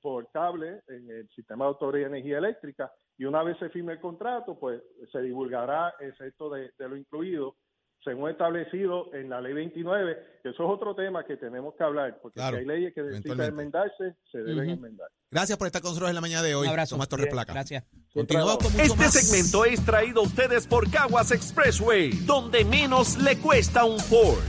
por 0.00 0.30
cable 0.30 0.82
en 0.88 1.10
el 1.10 1.28
sistema 1.34 1.64
de 1.64 1.68
autoridad 1.68 2.08
de 2.08 2.16
energía 2.18 2.38
eléctrica 2.38 2.92
y 3.18 3.24
una 3.24 3.42
vez 3.42 3.58
se 3.58 3.68
firme 3.70 3.94
el 3.94 4.00
contrato, 4.00 4.58
pues 4.58 4.82
se 5.10 5.20
divulgará 5.20 5.94
esto 6.00 6.50
de, 6.50 6.72
de 6.78 6.88
lo 6.88 6.96
incluido 6.96 7.56
según 8.04 8.30
establecido 8.30 9.12
en 9.14 9.28
la 9.30 9.40
ley 9.40 9.52
29, 9.52 10.40
que 10.42 10.48
eso 10.50 10.64
es 10.64 10.70
otro 10.70 10.94
tema 10.94 11.24
que 11.24 11.36
tenemos 11.36 11.74
que 11.74 11.84
hablar, 11.84 12.18
porque 12.20 12.40
si 12.40 12.46
hay 12.56 12.64
leyes 12.64 12.94
que 12.94 13.02
necesitan 13.02 13.40
enmendarse, 13.40 14.16
se 14.30 14.38
deben 14.38 14.70
enmendar. 14.70 15.08
Gracias 15.30 15.56
por 15.56 15.66
estar 15.66 15.80
con 15.80 15.90
nosotros 15.90 16.10
en 16.10 16.14
la 16.14 16.20
mañana 16.20 16.42
de 16.42 16.54
hoy. 16.54 16.66
Un 16.66 16.70
abrazo. 16.70 16.96
Tomás 16.96 17.08
Torres 17.08 17.28
Placa. 17.28 17.52
Gracias. 17.52 17.84
Continuamos 18.12 18.58
con 18.58 18.72
mucho 18.72 18.84
Este 18.84 19.08
segmento 19.08 19.64
es 19.64 19.84
traído 19.84 20.20
a 20.20 20.24
ustedes 20.24 20.66
por 20.66 20.90
Caguas 20.90 21.30
Expressway, 21.30 22.10
donde 22.26 22.64
menos 22.64 23.16
le 23.18 23.38
cuesta 23.38 23.84
un 23.84 23.98
Ford. 23.98 24.42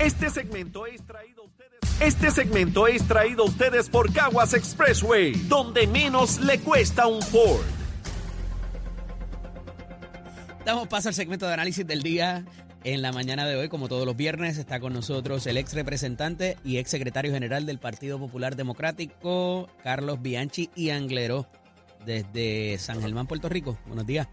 Este 0.00 0.30
segmento 0.30 0.86
es 0.86 1.04
traído 1.04 1.42
a 1.42 1.46
ustedes. 1.46 1.78
Este 2.00 2.30
segmento 2.30 2.86
es 2.86 3.06
traído 3.08 3.42
a 3.42 3.46
ustedes 3.46 3.90
por 3.90 4.12
Caguas 4.12 4.54
Expressway, 4.54 5.32
donde 5.48 5.88
menos 5.88 6.38
le 6.38 6.60
cuesta 6.60 7.08
un 7.08 7.20
Ford. 7.20 7.77
Damos 10.64 10.88
paso 10.88 11.08
al 11.08 11.14
segmento 11.14 11.46
de 11.46 11.54
análisis 11.54 11.86
del 11.86 12.02
día. 12.02 12.44
En 12.84 13.02
la 13.02 13.12
mañana 13.12 13.46
de 13.46 13.56
hoy, 13.56 13.68
como 13.68 13.88
todos 13.88 14.06
los 14.06 14.16
viernes, 14.16 14.56
está 14.58 14.80
con 14.80 14.92
nosotros 14.92 15.46
el 15.46 15.56
ex 15.56 15.74
representante 15.74 16.56
y 16.64 16.78
ex 16.78 16.90
secretario 16.90 17.32
general 17.32 17.66
del 17.66 17.78
Partido 17.78 18.18
Popular 18.18 18.54
Democrático, 18.54 19.68
Carlos 19.82 20.22
Bianchi 20.22 20.70
y 20.76 20.90
Anglero, 20.90 21.46
desde 22.06 22.78
San 22.78 23.00
Germán, 23.00 23.26
Puerto 23.26 23.48
Rico. 23.48 23.78
Buenos 23.86 24.06
días. 24.06 24.28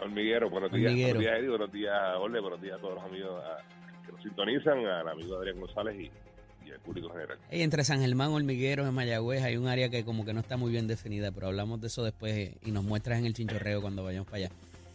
Hormiguero, 0.00 0.50
buenos 0.50 0.72
días. 0.72 0.92
Buenos 0.92 1.20
días, 1.20 1.38
Eddie. 1.38 1.48
Buenos 1.48 1.72
días, 1.72 1.94
Ole. 2.18 2.40
Buenos 2.40 2.60
días 2.60 2.78
a 2.78 2.80
todos 2.80 2.94
los 2.94 3.04
amigos 3.04 3.42
que 4.04 4.12
nos 4.12 4.22
sintonizan, 4.22 4.84
al 4.84 5.08
amigo 5.08 5.36
Adrián 5.36 5.60
González 5.60 6.10
y, 6.64 6.70
al 6.70 6.80
público 6.80 7.10
general. 7.10 7.38
Y 7.50 7.62
entre 7.62 7.84
San 7.84 8.00
Germán, 8.00 8.32
Hormiguero, 8.32 8.86
en 8.86 8.94
Mayagüez, 8.94 9.44
hay 9.44 9.56
un 9.56 9.68
área 9.68 9.88
que 9.88 10.04
como 10.04 10.24
que 10.24 10.32
no 10.32 10.40
está 10.40 10.56
muy 10.56 10.72
bien 10.72 10.88
definida, 10.88 11.30
pero 11.30 11.48
hablamos 11.48 11.80
de 11.80 11.86
eso 11.86 12.02
después 12.02 12.50
y 12.62 12.72
nos 12.72 12.82
muestras 12.82 13.18
en 13.18 13.26
el 13.26 13.34
chinchorreo 13.34 13.80
cuando 13.80 14.02
vayamos 14.02 14.26
para 14.26 14.46
allá. 14.46 14.50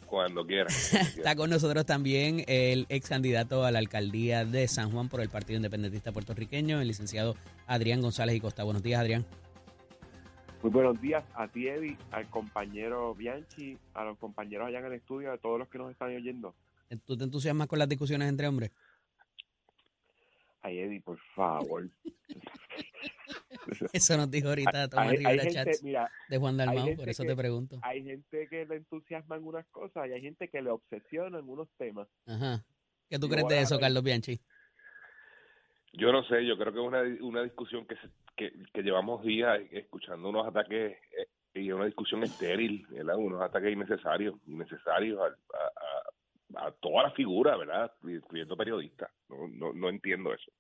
Cuando 0.07 0.45
quiera. 0.45 0.67
Está 0.67 1.35
con 1.35 1.49
nosotros 1.49 1.85
también 1.85 2.43
el 2.47 2.85
ex 2.89 3.09
candidato 3.09 3.65
a 3.65 3.71
la 3.71 3.79
alcaldía 3.79 4.45
de 4.45 4.67
San 4.67 4.91
Juan 4.91 5.09
por 5.09 5.21
el 5.21 5.29
Partido 5.29 5.57
Independentista 5.57 6.11
Puertorriqueño, 6.11 6.79
el 6.79 6.87
licenciado 6.87 7.35
Adrián 7.67 8.01
González 8.01 8.35
y 8.35 8.39
Costa. 8.39 8.63
Buenos 8.63 8.83
días, 8.83 9.01
Adrián. 9.01 9.25
Muy 10.63 10.71
buenos 10.71 10.99
días 11.01 11.23
a 11.35 11.47
ti, 11.47 11.67
Eddie, 11.67 11.97
al 12.11 12.29
compañero 12.29 13.13
Bianchi, 13.13 13.77
a 13.93 14.05
los 14.05 14.17
compañeros 14.17 14.67
allá 14.67 14.79
en 14.79 14.85
el 14.85 14.93
estudio, 14.93 15.31
a 15.31 15.37
todos 15.37 15.59
los 15.59 15.67
que 15.67 15.77
nos 15.77 15.91
están 15.91 16.15
oyendo. 16.15 16.55
¿Tú 17.05 17.17
te 17.17 17.25
entusiasmas 17.25 17.67
con 17.67 17.79
las 17.79 17.89
discusiones 17.89 18.29
entre 18.29 18.47
hombres? 18.47 18.71
Ay, 20.67 20.79
Eddie, 20.79 21.01
por 21.01 21.17
favor. 21.33 21.89
Eso 23.93 24.17
nos 24.17 24.29
dijo 24.29 24.49
ahorita 24.49 24.89
Tomás 24.89 25.11
Rivera 25.11 25.49
Chats 25.49 25.81
de 25.81 26.37
Juan 26.37 26.57
Dalmau, 26.57 26.95
por 26.95 27.07
eso 27.07 27.23
te 27.23 27.35
pregunto. 27.35 27.79
Hay 27.83 28.03
gente 28.03 28.47
que 28.49 28.65
le 28.65 28.75
entusiasma 28.75 29.37
en 29.37 29.45
unas 29.45 29.65
cosas 29.67 30.07
y 30.07 30.13
hay 30.13 30.21
gente 30.21 30.49
que 30.49 30.61
le 30.61 30.69
obsesiona 30.69 31.39
en 31.39 31.47
unos 31.47 31.69
temas. 31.77 32.07
Ajá. 32.25 32.65
¿Qué 33.09 33.17
tú 33.17 33.29
crees 33.29 33.47
de 33.47 33.61
eso, 33.61 33.79
Carlos 33.79 34.03
Bianchi? 34.03 34.39
Yo 35.93 36.11
no 36.11 36.23
sé, 36.23 36.45
yo 36.45 36.57
creo 36.57 36.73
que 36.73 36.79
es 36.79 36.85
una, 36.85 37.01
una 37.25 37.43
discusión 37.43 37.85
que, 37.85 37.95
que, 38.35 38.51
que 38.73 38.81
llevamos 38.81 39.23
días 39.23 39.59
escuchando 39.71 40.29
unos 40.29 40.47
ataques 40.47 40.97
eh, 41.17 41.27
y 41.53 41.71
una 41.71 41.85
discusión 41.85 42.23
estéril, 42.23 42.85
¿verdad? 42.89 43.15
unos 43.17 43.41
ataques 43.41 43.71
innecesarios, 43.71 44.35
innecesarios 44.47 45.19
a, 45.19 45.76
a, 46.55 46.71
toda 46.71 47.03
la 47.03 47.11
figura, 47.11 47.57
¿verdad? 47.57 47.91
Incluyendo 48.03 48.55
periodistas. 48.55 49.09
No, 49.29 49.47
no, 49.47 49.73
no 49.73 49.89
entiendo 49.89 50.33
eso. 50.33 50.51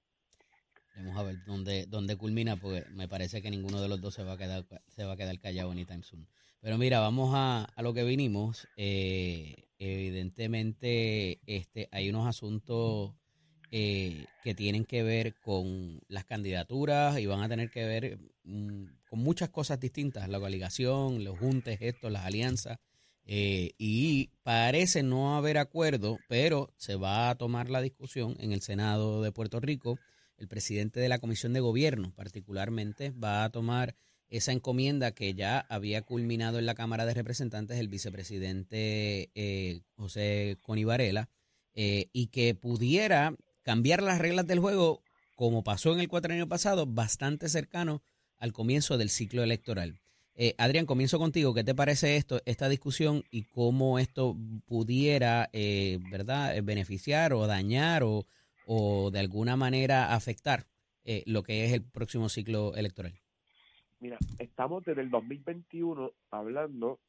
Vamos 0.95 1.17
a 1.17 1.23
ver 1.23 1.35
dónde, 1.45 1.85
dónde 1.85 2.15
culmina, 2.17 2.55
porque 2.55 2.83
me 2.91 3.07
parece 3.07 3.41
que 3.41 3.51
ninguno 3.51 3.81
de 3.81 3.87
los 3.87 4.01
dos 4.01 4.15
se 4.15 4.23
va 4.23 4.33
a 4.33 4.37
quedar, 4.37 4.65
se 4.87 5.05
va 5.05 5.13
a 5.13 5.17
quedar 5.17 5.39
callado 5.39 5.71
anytime 5.71 6.01
soon. 6.01 6.27
Pero 6.59 6.77
mira, 6.77 6.99
vamos 6.99 7.31
a, 7.35 7.65
a 7.65 7.81
lo 7.83 7.93
que 7.93 8.03
vinimos. 8.03 8.67
Eh, 8.77 9.67
evidentemente, 9.77 11.39
este, 11.45 11.87
hay 11.91 12.09
unos 12.09 12.27
asuntos 12.27 13.13
eh, 13.69 14.25
que 14.43 14.55
tienen 14.55 14.85
que 14.85 15.03
ver 15.03 15.35
con 15.35 15.99
las 16.07 16.23
candidaturas 16.23 17.19
y 17.19 17.25
van 17.25 17.41
a 17.41 17.49
tener 17.49 17.69
que 17.69 17.85
ver 17.85 18.17
mm, 18.43 18.85
con 19.09 19.19
muchas 19.19 19.49
cosas 19.49 19.79
distintas, 19.79 20.29
la 20.29 20.39
coaligación, 20.39 21.23
los 21.23 21.37
juntes, 21.37 21.77
estos, 21.81 22.11
las 22.11 22.25
alianzas. 22.25 22.79
Eh, 23.29 23.73
y 23.77 24.29
parece 24.43 25.03
no 25.03 25.35
haber 25.35 25.57
acuerdo, 25.57 26.17
pero 26.29 26.73
se 26.77 26.95
va 26.95 27.29
a 27.29 27.35
tomar 27.35 27.69
la 27.69 27.81
discusión 27.81 28.37
en 28.39 28.53
el 28.53 28.61
Senado 28.61 29.21
de 29.21 29.33
Puerto 29.33 29.59
Rico 29.59 29.99
el 30.37 30.47
presidente 30.47 30.99
de 30.99 31.09
la 31.09 31.19
Comisión 31.19 31.53
de 31.53 31.59
Gobierno 31.59 32.13
particularmente 32.15 33.11
va 33.11 33.43
a 33.43 33.49
tomar 33.49 33.95
esa 34.29 34.51
encomienda 34.51 35.11
que 35.11 35.33
ya 35.33 35.59
había 35.59 36.01
culminado 36.01 36.59
en 36.59 36.65
la 36.65 36.75
Cámara 36.75 37.05
de 37.05 37.13
Representantes 37.13 37.79
el 37.79 37.87
vicepresidente 37.87 39.31
eh, 39.35 39.81
José 39.95 40.57
Coni 40.61 40.83
Varela 40.83 41.29
eh, 41.73 42.09
y 42.13 42.27
que 42.27 42.53
pudiera 42.55 43.35
cambiar 43.63 44.03
las 44.03 44.19
reglas 44.19 44.45
del 44.47 44.59
juego 44.59 45.01
como 45.35 45.63
pasó 45.63 45.93
en 45.93 45.99
el 45.99 46.09
años 46.31 46.47
pasado, 46.47 46.87
bastante 46.87 47.47
cercano 47.47 48.01
al 48.37 48.53
comienzo 48.53 48.97
del 48.97 49.09
ciclo 49.09 49.43
electoral. 49.43 49.99
Eh, 50.37 50.53
Adrián, 50.57 50.85
comienzo 50.85 51.17
contigo. 51.17 51.53
¿Qué 51.53 51.63
te 51.63 51.75
parece 51.75 52.15
esto, 52.15 52.39
esta 52.45 52.69
discusión 52.69 53.23
y 53.31 53.43
cómo 53.43 53.99
esto 53.99 54.37
pudiera, 54.67 55.49
verdad, 56.11 56.55
beneficiar 56.63 57.33
o 57.33 57.47
dañar 57.47 58.03
o 58.03 58.25
o 58.67 59.09
de 59.11 59.19
alguna 59.19 59.55
manera 59.55 60.13
afectar 60.13 60.65
eh, 61.05 61.23
lo 61.25 61.41
que 61.41 61.65
es 61.65 61.73
el 61.73 61.83
próximo 61.83 62.29
ciclo 62.29 62.75
electoral? 62.75 63.13
Mira, 63.99 64.17
estamos 64.37 64.83
desde 64.83 65.01
el 65.01 65.09
2021 65.09 66.11
hablando 66.29 66.99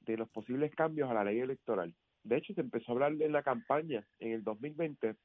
de 0.00 0.16
los 0.18 0.28
posibles 0.28 0.72
cambios 0.74 1.10
a 1.10 1.14
la 1.14 1.24
ley 1.24 1.40
electoral. 1.40 1.94
De 2.22 2.36
hecho, 2.36 2.52
se 2.54 2.60
empezó 2.60 2.92
a 2.92 2.94
hablar 2.94 3.12
en 3.20 3.32
la 3.32 3.42
campaña 3.42 4.06
en 4.20 4.32
el 4.32 4.44
2020 4.44 5.16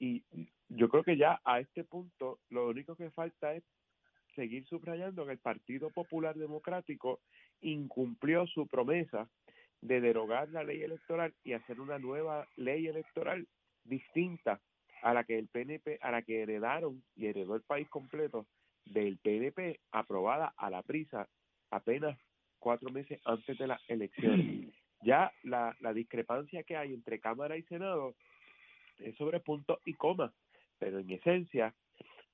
y 0.00 0.24
yo 0.68 0.88
creo 0.88 1.04
que 1.04 1.16
ya 1.16 1.40
a 1.44 1.60
este 1.60 1.84
punto 1.84 2.40
lo 2.48 2.68
único 2.68 2.96
que 2.96 3.10
falta 3.10 3.54
es 3.54 3.62
seguir 4.34 4.66
subrayando 4.66 5.26
que 5.26 5.32
el 5.32 5.38
Partido 5.38 5.90
Popular 5.90 6.34
Democrático 6.36 7.20
incumplió 7.60 8.46
su 8.46 8.66
promesa 8.66 9.28
de 9.80 10.00
derogar 10.00 10.48
la 10.50 10.64
ley 10.64 10.82
electoral 10.82 11.34
y 11.44 11.52
hacer 11.52 11.80
una 11.80 11.98
nueva 11.98 12.46
ley 12.56 12.86
electoral 12.86 13.46
distinta 13.84 14.60
a 15.02 15.12
la 15.12 15.24
que 15.24 15.38
el 15.38 15.48
PNP, 15.48 15.98
a 16.00 16.10
la 16.10 16.22
que 16.22 16.42
heredaron 16.42 17.02
y 17.14 17.26
heredó 17.26 17.54
el 17.54 17.62
país 17.62 17.88
completo 17.88 18.46
del 18.86 19.18
PNP, 19.18 19.80
aprobada 19.92 20.54
a 20.56 20.70
la 20.70 20.82
prisa 20.82 21.28
apenas 21.70 22.18
cuatro 22.58 22.90
meses 22.90 23.20
antes 23.24 23.58
de 23.58 23.66
las 23.66 23.80
elecciones. 23.88 24.72
Ya 25.04 25.30
la, 25.42 25.76
la 25.80 25.92
discrepancia 25.92 26.62
que 26.62 26.78
hay 26.78 26.94
entre 26.94 27.20
Cámara 27.20 27.58
y 27.58 27.62
Senado 27.64 28.14
es 28.96 29.14
sobre 29.16 29.38
puntos 29.38 29.78
y 29.84 29.92
comas, 29.92 30.32
pero 30.78 30.98
en 30.98 31.10
esencia 31.10 31.74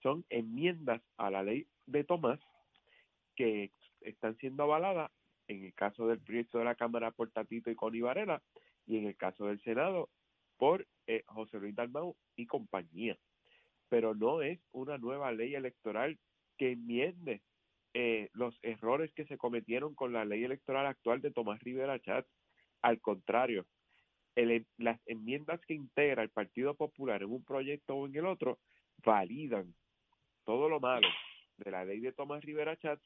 son 0.02 0.24
enmiendas 0.30 1.02
a 1.16 1.30
la 1.30 1.42
ley 1.42 1.66
de 1.86 2.04
Tomás 2.04 2.40
que 3.36 3.70
están 4.00 4.36
siendo 4.38 4.64
avaladas 4.64 5.10
en 5.48 5.64
el 5.64 5.74
caso 5.74 6.06
del 6.06 6.20
proyecto 6.20 6.58
de 6.58 6.64
la 6.64 6.74
Cámara 6.74 7.10
por 7.10 7.30
Tatito 7.30 7.70
y 7.70 7.74
Connie 7.74 8.02
Varela 8.02 8.42
y 8.86 8.98
en 8.98 9.06
el 9.06 9.16
caso 9.16 9.46
del 9.46 9.60
Senado 9.62 10.08
por 10.56 10.86
eh, 11.06 11.22
José 11.26 11.58
Luis 11.58 11.74
Dalmau 11.74 12.16
y 12.36 12.46
compañía. 12.46 13.18
Pero 13.88 14.14
no 14.14 14.42
es 14.42 14.60
una 14.72 14.98
nueva 14.98 15.32
ley 15.32 15.54
electoral 15.54 16.18
que 16.56 16.72
enmiende 16.72 17.42
eh, 17.94 18.28
los 18.34 18.56
errores 18.62 19.12
que 19.14 19.24
se 19.24 19.38
cometieron 19.38 19.94
con 19.94 20.12
la 20.12 20.24
ley 20.24 20.44
electoral 20.44 20.86
actual 20.86 21.20
de 21.20 21.32
Tomás 21.32 21.60
Rivera 21.60 21.98
Chat. 22.00 22.26
Al 22.82 23.00
contrario, 23.00 23.66
las 24.78 25.00
enmiendas 25.06 25.60
que 25.66 25.74
integra 25.74 26.22
el 26.22 26.30
Partido 26.30 26.74
Popular 26.74 27.22
en 27.22 27.32
un 27.32 27.44
proyecto 27.44 27.94
o 27.94 28.06
en 28.06 28.16
el 28.16 28.26
otro 28.26 28.58
validan 29.04 29.74
todo 30.50 30.68
lo 30.68 30.80
malo 30.80 31.06
de 31.58 31.70
la 31.70 31.84
ley 31.84 32.00
de 32.00 32.10
Tomás 32.10 32.42
Rivera 32.42 32.76
Chat 32.76 32.98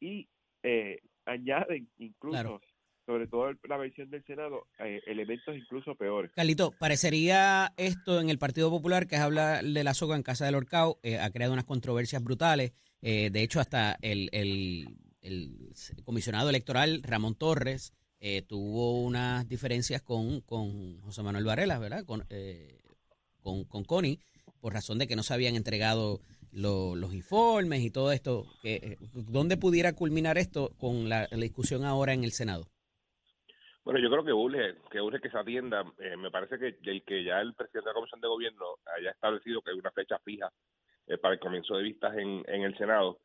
y 0.00 0.26
eh, 0.62 1.00
añaden 1.26 1.86
incluso 1.98 2.62
sobre 3.04 3.26
todo 3.26 3.52
la 3.68 3.76
versión 3.76 4.08
del 4.08 4.24
Senado, 4.24 4.68
eh, 4.78 5.02
elementos 5.06 5.54
incluso 5.54 5.94
peores. 5.96 6.30
Carlito, 6.34 6.72
parecería 6.78 7.74
esto 7.76 8.20
en 8.20 8.30
el 8.30 8.38
Partido 8.38 8.70
Popular, 8.70 9.06
que 9.06 9.16
es 9.16 9.20
hablar 9.20 9.62
de 9.62 9.84
la 9.84 9.92
soga 9.92 10.16
en 10.16 10.22
Casa 10.22 10.46
del 10.46 10.54
Orcao, 10.54 10.98
eh, 11.02 11.18
ha 11.18 11.30
creado 11.30 11.52
unas 11.52 11.66
controversias 11.66 12.24
brutales. 12.24 12.72
Eh, 13.02 13.28
de 13.30 13.42
hecho, 13.42 13.60
hasta 13.60 13.98
el, 14.00 14.30
el, 14.32 14.88
comisionado 16.04 16.48
electoral 16.48 17.02
Ramón 17.02 17.34
Torres 17.34 17.92
tuvo 18.46 19.02
unas 19.02 19.46
diferencias 19.46 20.00
con, 20.00 20.40
con 20.42 21.00
José 21.00 21.22
Manuel 21.22 21.44
Varela, 21.44 21.78
¿verdad? 21.80 22.04
Con, 22.06 22.24
con, 23.40 23.64
con 23.64 23.84
Connie, 23.84 24.20
por 24.60 24.72
razón 24.72 24.98
de 24.98 25.08
que 25.08 25.16
no 25.16 25.24
se 25.24 25.34
habían 25.34 25.56
entregado 25.56 26.20
los 26.52 27.14
informes 27.14 27.80
y 27.80 27.90
todo 27.90 28.12
esto. 28.12 28.44
Que, 28.62 28.98
¿Dónde 29.14 29.56
pudiera 29.56 29.94
culminar 29.94 30.38
esto 30.38 30.70
con 30.78 31.08
la 31.08 31.26
discusión 31.28 31.84
ahora 31.84 32.12
en 32.12 32.24
el 32.24 32.32
Senado? 32.32 32.66
Bueno, 33.84 33.98
yo 33.98 34.10
creo 34.10 34.24
que 34.24 34.32
urge 34.32 34.76
que, 34.90 35.00
urge 35.00 35.20
que 35.20 35.30
se 35.30 35.38
atienda. 35.38 35.84
Eh, 35.98 36.16
me 36.16 36.30
parece 36.30 36.58
que 36.58 36.76
el 36.88 37.02
que 37.02 37.24
ya 37.24 37.40
el 37.40 37.54
presidente 37.54 37.88
de 37.88 37.90
la 37.90 37.94
Comisión 37.94 38.20
de 38.20 38.28
Gobierno 38.28 38.64
haya 38.96 39.10
establecido 39.10 39.60
que 39.60 39.72
hay 39.72 39.78
una 39.78 39.90
fecha 39.90 40.18
fija 40.20 40.52
eh, 41.08 41.18
para 41.18 41.34
el 41.34 41.40
comienzo 41.40 41.76
de 41.76 41.82
vistas 41.82 42.16
en, 42.16 42.44
en 42.46 42.62
el 42.62 42.76
Senado 42.78 43.18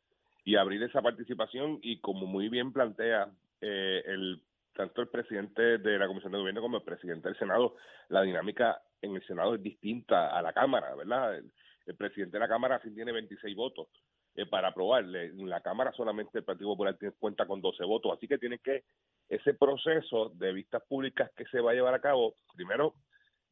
y 0.44 0.56
abrir 0.56 0.82
esa 0.82 1.02
participación 1.02 1.80
y 1.84 2.00
como 2.00 2.26
muy 2.26 2.50
bien 2.50 2.74
plantea 2.74 3.30
eh, 3.62 4.02
el 4.06 4.42
tanto 4.74 5.02
el 5.02 5.10
presidente 5.10 5.78
de 5.78 5.98
la 5.98 6.08
Comisión 6.08 6.32
de 6.32 6.40
Gobierno 6.40 6.62
como 6.62 6.78
el 6.78 6.84
presidente 6.84 7.28
del 7.28 7.38
Senado, 7.38 7.76
la 8.10 8.22
dinámica 8.22 8.82
en 9.02 9.16
el 9.16 9.26
Senado 9.26 9.56
es 9.56 9.64
distinta 9.64 10.38
a 10.38 10.42
la 10.42 10.54
Cámara, 10.54 10.96
¿verdad? 10.96 11.42
El, 11.88 11.96
presidente 11.96 12.38
de 12.38 12.40
la 12.40 12.48
Cámara 12.48 12.80
sí 12.84 12.94
tiene 12.94 13.12
26 13.12 13.56
votos 13.56 13.88
eh, 14.36 14.46
para 14.46 14.70
aprobarle. 14.70 15.26
En 15.26 15.50
la 15.50 15.62
Cámara 15.62 15.92
solamente 15.94 16.40
el 16.40 16.44
Partido 16.44 16.70
Popular 16.72 16.98
tiene 16.98 17.16
cuenta 17.18 17.46
con 17.46 17.62
12 17.62 17.84
votos, 17.86 18.14
así 18.16 18.28
que 18.28 18.38
tiene 18.38 18.60
que 18.60 18.84
ese 19.30 19.54
proceso 19.54 20.30
de 20.36 20.54
vistas 20.54 20.84
públicas 20.88 21.32
que 21.36 21.46
se 21.46 21.60
va 21.60 21.72
a 21.72 21.74
llevar 21.74 21.94
a 21.94 22.02
cabo, 22.02 22.36
primero 22.56 22.94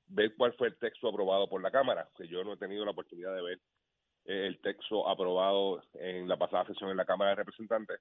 ver 0.08 0.36
cuál 0.36 0.54
fue 0.54 0.67
el 0.67 0.78
texto 0.78 1.10
aprobado 1.10 1.50
por 1.50 1.62
la 1.62 1.71
Cámara, 1.71 2.08
que 2.17 2.28
yo 2.28 2.43
no 2.43 2.54
he 2.54 2.58
tenido 2.58 2.86
la 2.86 2.91
oportunidad 2.91 3.36
de 3.36 3.41
ver 3.41 3.60
eh, 4.26 4.48
el 4.48 4.60
texto 4.60 5.08
aprobado 5.08 5.82
en 5.95 6.28
la 6.28 6.38
pasada 6.38 6.65
sesión 6.67 6.91
en 6.91 6.98
la 6.98 7.06
Cámara 7.06 7.32
de 7.32 7.38
Representantes, 7.38 8.00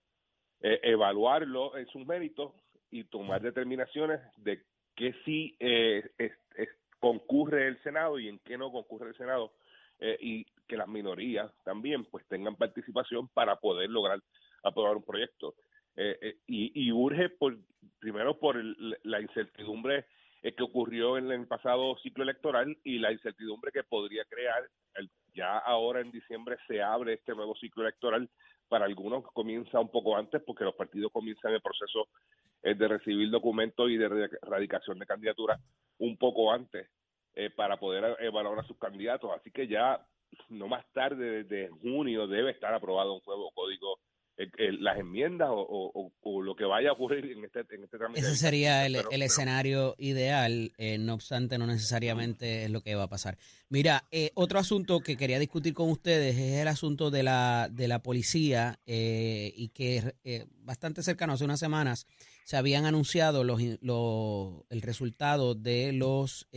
eh, 0.61 0.81
evaluarlo 0.83 1.77
en 1.77 1.87
sus 1.87 2.07
méritos 2.07 2.53
y 2.91 3.05
tomar 3.05 3.41
determinaciones 3.41 4.21
de 4.37 4.63
qué 4.95 5.15
sí 5.25 5.57
concurre 7.05 7.69
el 7.69 7.83
Senado 7.83 8.19
y 8.19 8.29
en 8.29 8.39
qué 8.39 8.57
no 8.57 8.73
concurre 8.73 9.09
el 9.09 9.17
Senado 9.17 9.53
eh, 10.07 10.19
y 10.21 10.45
que 10.69 10.77
las 10.77 10.87
minorías 10.87 11.51
también 11.65 12.05
pues 12.05 12.27
tengan 12.29 12.57
participación 12.57 13.27
para 13.29 13.57
poder 13.57 13.89
lograr 13.89 14.21
aprobar 14.63 14.97
un 14.97 15.03
proyecto. 15.03 15.55
Eh, 15.97 16.19
eh, 16.21 16.37
y, 16.47 16.93
urge 16.93 17.31
por 17.31 17.57
primero 17.99 18.39
por 18.39 18.63
la 19.03 19.21
incertidumbre 19.23 20.05
que 20.43 20.63
ocurrió 20.63 21.17
en 21.17 21.31
el 21.31 21.47
pasado 21.47 21.97
ciclo 22.03 22.23
electoral 22.23 22.77
y 22.85 22.99
la 22.99 23.13
incertidumbre 23.13 23.73
que 23.73 23.83
podría 23.83 24.27
crear 24.27 24.69
ya 25.33 25.57
ahora 25.57 26.03
en 26.03 26.11
diciembre 26.11 26.59
se 26.67 26.83
abre 26.83 27.15
este 27.15 27.35
nuevo 27.35 27.55
ciclo 27.57 27.85
electoral 27.85 28.29
para 28.69 28.85
algunos 28.85 29.25
comienza 29.33 29.81
un 29.81 29.91
poco 29.91 30.19
antes 30.19 30.43
porque 30.43 30.65
los 30.65 30.75
partidos 30.75 31.11
comienzan 31.13 31.55
el 31.55 31.63
proceso 31.63 32.09
de 32.63 32.89
recibir 32.89 33.31
documentos 33.31 33.89
y 33.89 33.97
de 33.97 34.29
erradicación 34.43 34.99
de 34.99 35.07
candidaturas 35.07 35.59
un 35.99 36.19
poco 36.19 36.53
antes 36.53 36.91
eh, 37.35 37.51
para 37.51 37.79
poder 37.79 38.17
evaluar 38.21 38.59
a 38.61 38.67
sus 38.67 38.79
candidatos. 38.79 39.31
Así 39.35 39.51
que 39.51 39.67
ya 39.67 40.07
no 40.49 40.69
más 40.69 40.85
tarde, 40.93 41.45
desde 41.45 41.69
junio, 41.69 42.27
debe 42.27 42.51
estar 42.51 42.75
aprobado 42.75 43.15
un 43.15 43.23
nuevo 43.27 43.51
código 43.53 43.99
las 44.81 44.99
enmiendas 44.99 45.49
o, 45.51 46.11
lo 46.43 46.57
que 46.57 46.65
vaya 46.65 46.91
a 46.91 46.93
ocurrir 46.93 47.25
en 47.27 47.45
este, 47.45 47.61
en 47.71 47.85
este 47.85 47.99
trámite. 47.99 48.21
Ese 48.21 48.35
sería 48.35 48.85
el, 48.85 48.97
escenario 49.23 49.95
ideal, 49.99 50.73
eh, 50.77 50.99
no 50.99 51.15
obstante, 51.15 51.57
no 51.57 51.67
necesariamente 51.67 52.65
es 52.65 52.71
lo 52.71 52.81
que 52.81 52.95
va 52.95 53.05
a 53.05 53.09
pasar. 53.09 53.39
Mira, 53.69 54.05
eh, 54.11 54.31
otro 54.35 54.59
asunto 54.59 55.01
que 55.01 55.17
quería 55.17 55.39
discutir 55.39 55.73
con 55.73 55.89
ustedes 55.89 56.37
es 56.37 56.61
el 56.61 56.69
asunto 56.69 57.11
de 57.11 57.23
la, 57.23 57.69
de 57.71 57.89
la 57.89 58.03
policía 58.03 58.81
eh, 58.87 59.53
y 59.57 59.69
que 59.69 60.15
bastante 60.57 61.03
cercano, 61.03 61.35
hace 61.35 61.45
unas 61.45 61.61
semanas, 61.61 62.07
se 62.45 62.57
habían 62.57 62.85
anunciado 62.85 63.45
los, 63.45 63.61
el 63.63 64.83
resultado 64.83 65.55
de 65.55 65.93
los, 65.93 66.49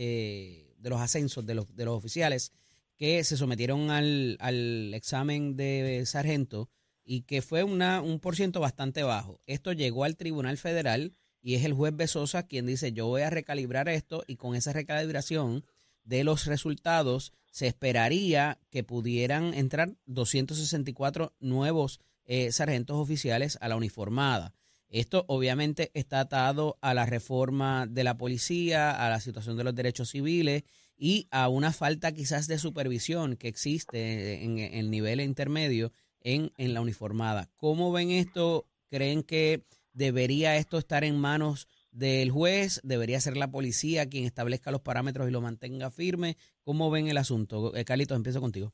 de 0.78 0.90
los 0.90 1.00
ascensos 1.00 1.44
de 1.44 1.54
los, 1.54 1.74
de 1.74 1.84
los 1.84 1.96
oficiales 1.96 2.52
que 2.96 3.22
se 3.24 3.36
sometieron 3.36 3.90
al, 3.90 4.36
al 4.40 4.92
examen 4.94 5.56
de 5.56 6.02
sargento 6.06 6.68
y 7.04 7.22
que 7.22 7.42
fue 7.42 7.62
una, 7.62 8.02
un 8.02 8.20
por 8.20 8.36
ciento 8.36 8.60
bastante 8.60 9.02
bajo. 9.02 9.40
Esto 9.46 9.72
llegó 9.72 10.04
al 10.04 10.16
Tribunal 10.16 10.58
Federal 10.58 11.14
y 11.40 11.54
es 11.54 11.64
el 11.64 11.72
juez 11.72 11.96
Besosa 11.96 12.42
quien 12.42 12.66
dice 12.66 12.92
yo 12.92 13.06
voy 13.06 13.22
a 13.22 13.30
recalibrar 13.30 13.88
esto 13.88 14.24
y 14.26 14.36
con 14.36 14.54
esa 14.54 14.72
recalibración 14.72 15.64
de 16.04 16.24
los 16.24 16.46
resultados 16.46 17.32
se 17.50 17.66
esperaría 17.66 18.58
que 18.70 18.84
pudieran 18.84 19.54
entrar 19.54 19.94
264 20.06 21.34
nuevos 21.40 22.00
eh, 22.24 22.52
sargentos 22.52 22.96
oficiales 22.96 23.58
a 23.60 23.68
la 23.68 23.76
uniformada. 23.76 24.54
Esto 24.88 25.24
obviamente 25.28 25.90
está 25.94 26.20
atado 26.20 26.78
a 26.80 26.94
la 26.94 27.04
reforma 27.04 27.86
de 27.86 28.04
la 28.04 28.16
policía, 28.16 28.90
a 28.90 29.10
la 29.10 29.20
situación 29.20 29.56
de 29.56 29.64
los 29.64 29.74
derechos 29.74 30.10
civiles 30.10 30.64
y 30.96 31.28
a 31.30 31.48
una 31.48 31.72
falta 31.72 32.12
quizás 32.12 32.48
de 32.48 32.58
supervisión 32.58 33.36
que 33.36 33.48
existe 33.48 34.42
en 34.44 34.58
el 34.58 34.90
nivel 34.90 35.20
intermedio 35.20 35.92
en, 36.20 36.52
en 36.56 36.74
la 36.74 36.80
uniformada. 36.80 37.50
¿Cómo 37.56 37.92
ven 37.92 38.10
esto? 38.10 38.66
¿Creen 38.88 39.22
que 39.22 39.64
debería 39.92 40.56
esto 40.56 40.78
estar 40.78 41.04
en 41.04 41.18
manos 41.18 41.68
del 41.90 42.30
juez? 42.30 42.80
¿Debería 42.82 43.20
ser 43.20 43.36
la 43.36 43.50
policía 43.50 44.08
quien 44.08 44.24
establezca 44.24 44.70
los 44.70 44.80
parámetros 44.80 45.28
y 45.28 45.32
lo 45.32 45.40
mantenga 45.40 45.90
firme? 45.90 46.36
¿Cómo 46.62 46.90
ven 46.90 47.08
el 47.08 47.18
asunto? 47.18 47.76
Eh, 47.76 47.84
Carlitos, 47.84 48.16
empiezo 48.16 48.40
contigo. 48.40 48.72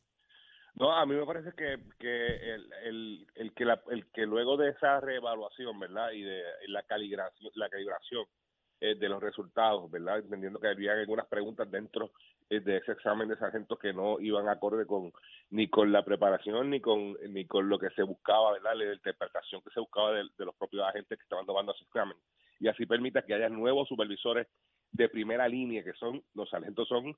No, 0.77 0.93
a 0.93 1.07
mí 1.07 1.15
me 1.15 1.25
parece 1.25 1.53
que, 1.53 1.79
que 1.99 2.55
el, 2.55 2.73
el, 2.85 3.27
el 3.37 3.55
que 3.55 3.65
la, 3.65 3.81
el 3.91 4.07
que 4.11 4.27
luego 4.27 4.57
de 4.57 4.71
esa 4.71 5.01
reevaluación, 5.01 5.79
¿verdad? 5.79 6.11
Y 6.11 6.23
de 6.23 6.43
la 6.67 6.83
calibración, 6.83 7.53
la 7.55 7.69
calibración 7.69 8.25
eh, 8.81 8.97
de 8.97 9.09
los 9.09 9.23
resultados, 9.23 9.89
¿verdad? 9.91 10.19
Entendiendo 10.19 10.59
que 10.59 10.69
había 10.69 10.93
algunas 10.93 11.27
preguntas 11.27 11.71
dentro 11.71 12.11
eh, 12.51 12.61
de 12.61 12.79
ese 12.79 12.93
examen 12.93 13.29
de 13.29 13.37
sargentos 13.37 13.79
que 13.79 13.93
no 13.93 14.19
iban 14.21 14.49
acorde 14.49 14.85
con 14.85 15.13
ni 15.51 15.69
con 15.69 15.93
la 15.93 16.05
preparación 16.05 16.71
ni 16.71 16.81
con 16.81 17.15
ni 17.31 17.47
con 17.47 17.69
lo 17.69 17.79
que 17.79 17.91
se 17.91 18.03
buscaba, 18.03 18.53
¿verdad? 18.53 18.75
La 18.75 18.93
interpretación 18.93 19.63
que 19.63 19.71
se 19.71 19.81
buscaba 19.81 20.13
de, 20.13 20.25
los 20.39 20.55
propios 20.57 20.87
agentes 20.87 21.17
que 21.17 21.23
estaban 21.23 21.47
tomando 21.47 21.73
ese 21.73 21.85
examen 21.85 22.17
y 22.59 22.69
así 22.69 22.85
permita 22.85 23.23
que 23.23 23.35
haya 23.35 23.49
nuevos 23.49 23.89
supervisores 23.89 24.49
de 24.95 25.09
primera 25.09 25.47
línea 25.47 25.85
que 25.85 25.93
son 25.93 26.23
los 26.35 26.49
sargentos 26.49 26.89
son 26.89 27.15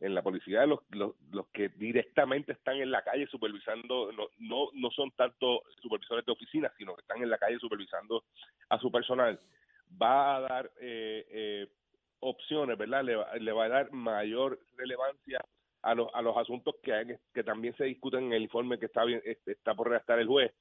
en 0.00 0.14
la 0.14 0.22
policía 0.22 0.66
los, 0.66 0.80
los, 0.90 1.14
los 1.30 1.46
que 1.48 1.68
directamente 1.70 2.52
están 2.52 2.76
en 2.76 2.90
la 2.90 3.02
calle 3.02 3.26
supervisando 3.26 4.10
no, 4.12 4.28
no 4.38 4.68
no 4.74 4.90
son 4.90 5.10
tanto 5.12 5.62
supervisores 5.80 6.26
de 6.26 6.32
oficina 6.32 6.72
sino 6.76 6.94
que 6.94 7.02
están 7.02 7.22
en 7.22 7.30
la 7.30 7.38
calle 7.38 7.58
supervisando 7.58 8.24
a 8.68 8.78
su 8.78 8.90
personal 8.90 9.38
va 10.00 10.36
a 10.36 10.40
dar 10.40 10.70
eh, 10.80 11.26
eh, 11.30 11.66
opciones, 12.20 12.76
¿verdad? 12.76 13.04
Le 13.04 13.16
va, 13.16 13.34
le 13.36 13.52
va, 13.52 13.64
a 13.64 13.68
dar 13.68 13.92
mayor 13.92 14.60
relevancia 14.76 15.40
a 15.82 15.94
los, 15.94 16.08
a 16.14 16.22
los 16.22 16.36
asuntos 16.36 16.74
que, 16.82 17.18
que 17.32 17.44
también 17.44 17.74
se 17.76 17.84
discuten 17.84 18.24
en 18.24 18.32
el 18.32 18.42
informe 18.42 18.78
que 18.78 18.86
está, 18.86 19.04
bien, 19.04 19.22
este, 19.24 19.52
está 19.52 19.74
por 19.74 19.88
redactar 19.88 20.18
el 20.18 20.26
juez, 20.26 20.52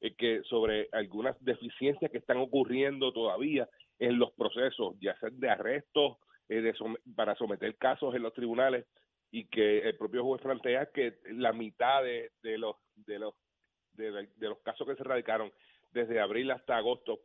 eh, 0.00 0.14
que 0.14 0.42
sobre 0.44 0.88
algunas 0.92 1.36
deficiencias 1.42 2.10
que 2.10 2.18
están 2.18 2.38
ocurriendo 2.38 3.12
todavía 3.12 3.68
en 3.98 4.18
los 4.18 4.32
procesos, 4.32 4.94
ya 5.00 5.18
sea 5.18 5.30
de 5.32 5.50
arresto, 5.50 6.18
de 6.48 6.74
para 7.14 7.34
someter 7.34 7.76
casos 7.76 8.14
en 8.14 8.22
los 8.22 8.32
tribunales, 8.32 8.86
y 9.30 9.46
que 9.46 9.80
el 9.80 9.96
propio 9.96 10.24
juez 10.24 10.40
plantea 10.40 10.86
que 10.86 11.18
la 11.30 11.52
mitad 11.52 12.02
de, 12.02 12.30
de 12.42 12.58
los 12.58 12.76
de 12.94 13.18
los 13.18 13.34
de, 13.96 14.28
los 14.40 14.58
casos 14.58 14.86
que 14.86 14.94
se 14.94 15.04
radicaron 15.04 15.50
desde 15.90 16.20
abril 16.20 16.50
hasta 16.50 16.76
agosto 16.76 17.20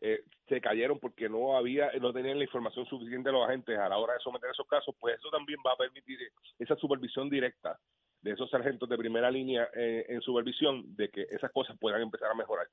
eh, 0.00 0.24
se 0.48 0.60
cayeron 0.60 0.98
porque 0.98 1.28
no 1.28 1.56
había, 1.56 1.90
no 2.00 2.12
tenían 2.12 2.38
la 2.38 2.44
información 2.44 2.86
suficiente 2.86 3.30
los 3.30 3.46
agentes 3.46 3.78
a 3.78 3.88
la 3.88 3.98
hora 3.98 4.14
de 4.14 4.20
someter 4.20 4.50
esos 4.50 4.66
casos, 4.66 4.94
pues 4.98 5.16
eso 5.16 5.30
también 5.30 5.58
va 5.66 5.72
a 5.72 5.76
permitir 5.76 6.18
esa 6.58 6.76
supervisión 6.76 7.30
directa 7.30 7.78
de 8.20 8.32
esos 8.32 8.50
sargentos 8.50 8.88
de 8.88 8.96
primera 8.96 9.30
línea 9.30 9.68
eh, 9.74 10.06
en 10.08 10.20
supervisión, 10.20 10.96
de 10.96 11.10
que 11.10 11.26
esas 11.30 11.50
cosas 11.52 11.76
puedan 11.78 12.02
empezar 12.02 12.30
a 12.30 12.34
mejorar. 12.34 12.66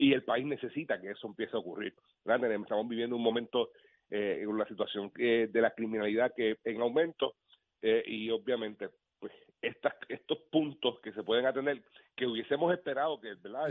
Y 0.00 0.14
el 0.14 0.24
país 0.24 0.46
necesita 0.46 0.98
que 0.98 1.10
eso 1.10 1.26
empiece 1.26 1.54
a 1.54 1.60
ocurrir. 1.60 1.94
Estamos 2.24 2.88
viviendo 2.88 3.16
un 3.16 3.22
momento, 3.22 3.70
eh, 4.08 4.46
una 4.46 4.66
situación 4.66 5.12
de 5.14 5.60
la 5.60 5.74
criminalidad 5.74 6.32
que 6.34 6.56
en 6.64 6.80
aumento 6.80 7.34
y 7.82 8.30
obviamente 8.30 8.88
pues 9.18 9.32
estas, 9.60 9.94
estos 10.08 10.38
puntos 10.50 10.98
que 11.00 11.12
se 11.12 11.22
pueden 11.22 11.44
atender, 11.44 11.82
que 12.16 12.26
hubiésemos 12.26 12.72
esperado 12.72 13.20
que 13.20 13.34
¿verdad? 13.34 13.68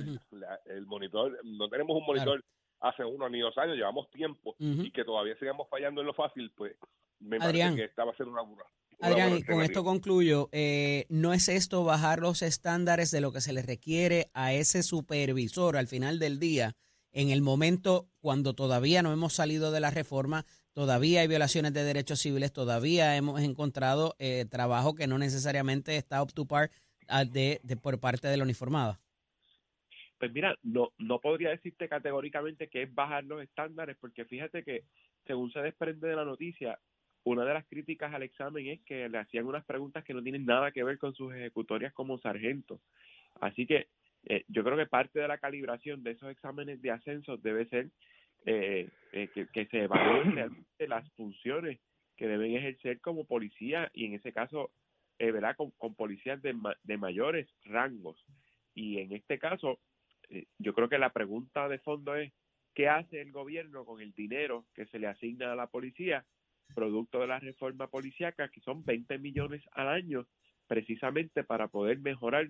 el, 0.65 0.85
monitor, 0.85 1.37
no 1.43 1.67
tenemos 1.67 1.97
un 1.97 2.05
monitor 2.05 2.43
hace 2.81 3.03
uno 3.03 3.27
ni 3.27 3.39
dos 3.39 3.57
años, 3.57 3.75
llevamos 3.75 4.09
tiempo 4.11 4.55
y 4.59 4.91
que 4.91 5.03
todavía 5.03 5.35
sigamos 5.37 5.67
fallando 5.67 6.01
en 6.01 6.07
lo 6.07 6.13
fácil, 6.13 6.51
pues 6.55 6.75
me 7.19 7.39
parece 7.39 7.75
que 7.75 7.83
esta 7.85 8.05
va 8.05 8.11
a 8.11 8.17
ser 8.17 8.27
una 8.27 8.43
burra. 8.43 8.65
Adrián, 9.01 9.37
y 9.37 9.43
con 9.43 9.61
esto 9.61 9.83
concluyo, 9.83 10.49
eh, 10.51 11.05
¿no 11.09 11.33
es 11.33 11.47
esto 11.47 11.83
bajar 11.83 12.19
los 12.19 12.41
estándares 12.41 13.11
de 13.11 13.21
lo 13.21 13.31
que 13.31 13.39
se 13.39 13.53
le 13.53 13.61
requiere 13.61 14.29
a 14.33 14.53
ese 14.53 14.83
supervisor 14.83 15.77
al 15.77 15.87
final 15.87 16.19
del 16.19 16.39
día, 16.39 16.75
en 17.11 17.29
el 17.29 17.41
momento 17.41 18.07
cuando 18.19 18.53
todavía 18.53 19.01
no 19.01 19.13
hemos 19.13 19.33
salido 19.33 19.71
de 19.71 19.79
la 19.79 19.89
reforma, 19.89 20.45
todavía 20.73 21.21
hay 21.21 21.27
violaciones 21.27 21.73
de 21.73 21.83
derechos 21.83 22.19
civiles, 22.19 22.51
todavía 22.51 23.15
hemos 23.15 23.41
encontrado 23.41 24.15
eh, 24.19 24.45
trabajo 24.49 24.95
que 24.95 25.07
no 25.07 25.17
necesariamente 25.17 25.95
está 25.95 26.21
up 26.21 26.33
to 26.33 26.45
par 26.45 26.69
ah, 27.07 27.23
de, 27.23 27.61
de, 27.63 27.77
por 27.77 27.99
parte 27.99 28.27
de 28.27 28.37
la 28.37 28.43
uniformada? 28.43 28.99
Pues 30.19 30.33
mira, 30.33 30.55
no, 30.61 30.91
no 30.97 31.19
podría 31.19 31.51
decirte 31.51 31.87
categóricamente 31.87 32.67
que 32.67 32.83
es 32.83 32.93
bajar 32.93 33.23
los 33.23 33.41
estándares, 33.41 33.95
porque 34.01 34.25
fíjate 34.25 34.63
que 34.63 34.83
según 35.25 35.51
se 35.51 35.59
desprende 35.59 36.09
de 36.09 36.15
la 36.15 36.25
noticia, 36.25 36.77
una 37.23 37.45
de 37.45 37.53
las 37.53 37.65
críticas 37.67 38.13
al 38.13 38.23
examen 38.23 38.67
es 38.67 38.81
que 38.81 39.09
le 39.09 39.17
hacían 39.17 39.45
unas 39.45 39.65
preguntas 39.65 40.03
que 40.03 40.13
no 40.13 40.23
tienen 40.23 40.45
nada 40.45 40.71
que 40.71 40.83
ver 40.83 40.97
con 40.97 41.13
sus 41.13 41.33
ejecutorias 41.33 41.93
como 41.93 42.17
sargento. 42.19 42.79
Así 43.41 43.65
que 43.65 43.87
eh, 44.25 44.45
yo 44.47 44.63
creo 44.63 44.77
que 44.77 44.85
parte 44.85 45.19
de 45.19 45.27
la 45.27 45.37
calibración 45.37 46.03
de 46.03 46.11
esos 46.11 46.29
exámenes 46.31 46.81
de 46.81 46.91
ascenso 46.91 47.37
debe 47.37 47.65
ser 47.67 47.89
eh, 48.45 48.89
eh, 49.11 49.29
que, 49.53 49.65
se 49.65 49.83
evalúen 49.83 50.31
realmente 50.35 50.87
las 50.87 51.09
funciones 51.13 51.79
que 52.15 52.27
deben 52.27 52.55
ejercer 52.55 52.99
como 52.99 53.25
policía 53.25 53.89
y 53.93 54.05
en 54.05 54.13
ese 54.13 54.33
caso, 54.33 54.71
¿verdad? 55.17 55.55
Con, 55.55 55.71
con 55.71 55.95
policías 55.95 56.41
de, 56.41 56.55
de 56.83 56.97
mayores 56.97 57.47
rangos. 57.65 58.25
Y 58.73 58.99
en 58.99 59.13
este 59.13 59.39
caso, 59.39 59.79
eh, 60.29 60.45
yo 60.57 60.73
creo 60.73 60.89
que 60.89 60.97
la 60.97 61.11
pregunta 61.11 61.67
de 61.67 61.79
fondo 61.79 62.15
es, 62.15 62.31
¿qué 62.73 62.87
hace 62.87 63.21
el 63.21 63.31
gobierno 63.31 63.85
con 63.85 64.01
el 64.01 64.13
dinero 64.13 64.65
que 64.73 64.85
se 64.85 64.99
le 64.99 65.07
asigna 65.07 65.51
a 65.51 65.55
la 65.55 65.67
policía, 65.67 66.25
producto 66.73 67.19
de 67.19 67.27
la 67.27 67.39
reforma 67.39 67.87
policíaca, 67.87 68.49
que 68.49 68.61
son 68.61 68.83
20 68.83 69.17
millones 69.19 69.61
al 69.71 69.87
año, 69.87 70.27
precisamente 70.67 71.43
para 71.43 71.67
poder 71.67 71.99
mejorar 71.99 72.49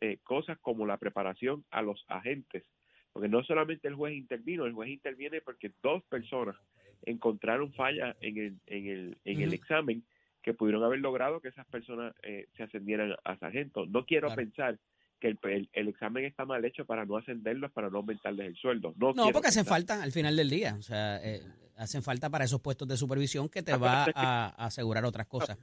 eh, 0.00 0.18
cosas 0.22 0.58
como 0.60 0.86
la 0.86 0.96
preparación 0.96 1.64
a 1.70 1.82
los 1.82 2.04
agentes? 2.08 2.64
Porque 3.12 3.28
no 3.28 3.42
solamente 3.42 3.88
el 3.88 3.94
juez 3.94 4.14
intervino, 4.14 4.64
el 4.64 4.74
juez 4.74 4.90
interviene 4.90 5.40
porque 5.40 5.72
dos 5.82 6.02
personas 6.04 6.56
encontraron 7.04 7.72
fallas 7.72 8.16
en 8.20 8.36
el, 8.38 8.56
en 8.66 8.86
el, 8.86 9.18
en 9.24 9.40
el 9.40 9.54
examen 9.54 10.04
que 10.42 10.54
pudieron 10.54 10.82
haber 10.84 11.00
logrado 11.00 11.40
que 11.40 11.48
esas 11.48 11.66
personas 11.66 12.14
eh, 12.22 12.46
se 12.56 12.62
ascendieran 12.62 13.14
a 13.24 13.36
sargento. 13.38 13.86
No 13.86 14.04
quiero 14.06 14.34
pensar 14.34 14.78
que 15.20 15.28
el, 15.28 15.68
el, 15.72 15.88
examen 15.88 16.24
está 16.24 16.44
mal 16.44 16.64
hecho 16.64 16.84
para 16.84 17.04
no 17.04 17.16
ascenderlos, 17.16 17.72
para 17.72 17.90
no 17.90 17.98
aumentarles 17.98 18.46
el 18.46 18.56
sueldo. 18.56 18.94
No, 18.96 19.30
porque 19.32 19.48
hacen 19.48 19.64
falta 19.64 20.02
al 20.02 20.12
final 20.12 20.36
del 20.36 20.50
día. 20.50 20.76
O 20.78 20.82
sea, 20.82 21.16
eh, 21.22 21.42
hacen 21.76 22.02
falta 22.02 22.30
para 22.30 22.44
esos 22.44 22.60
puestos 22.60 22.86
de 22.88 22.96
supervisión 22.96 23.48
que 23.48 23.62
te 23.62 23.72
ah, 23.72 23.76
va 23.76 24.06
a, 24.14 24.48
asegurar 24.66 25.04
otras 25.04 25.26
cosas. 25.26 25.58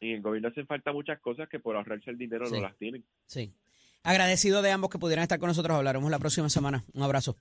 Y 0.00 0.10
en 0.10 0.16
el 0.16 0.22
gobierno 0.22 0.48
hacen 0.48 0.66
falta 0.66 0.92
muchas 0.92 1.20
cosas 1.20 1.48
que 1.48 1.58
por 1.58 1.76
ahorrarse 1.76 2.10
el 2.10 2.18
dinero 2.18 2.48
no 2.48 2.60
las 2.60 2.76
tienen. 2.76 3.04
Sí. 3.26 3.54
Agradecido 4.02 4.60
de 4.60 4.70
ambos 4.70 4.90
que 4.90 4.98
pudieran 4.98 5.22
estar 5.22 5.38
con 5.38 5.48
nosotros. 5.48 5.76
Hablaremos 5.76 6.10
la 6.10 6.18
próxima 6.18 6.48
semana. 6.50 6.84
Un 6.92 7.02
abrazo. 7.02 7.36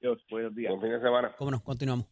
Dios, 0.00 0.18
buenos 0.30 0.54
días. 0.54 0.70
Buen 0.70 0.82
fin 0.82 0.90
de 0.90 1.00
semana. 1.00 1.32
Cómo 1.36 1.50
no, 1.50 1.62
continuamos. 1.62 2.06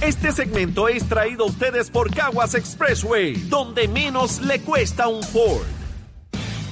Este 0.00 0.32
segmento 0.32 0.88
es 0.88 1.08
traído 1.08 1.44
a 1.44 1.46
ustedes 1.46 1.88
por 1.90 2.12
Caguas 2.12 2.56
Expressway, 2.56 3.34
donde 3.48 3.86
menos 3.86 4.40
le 4.40 4.60
cuesta 4.60 5.06
un 5.06 5.22
Ford 5.22 5.81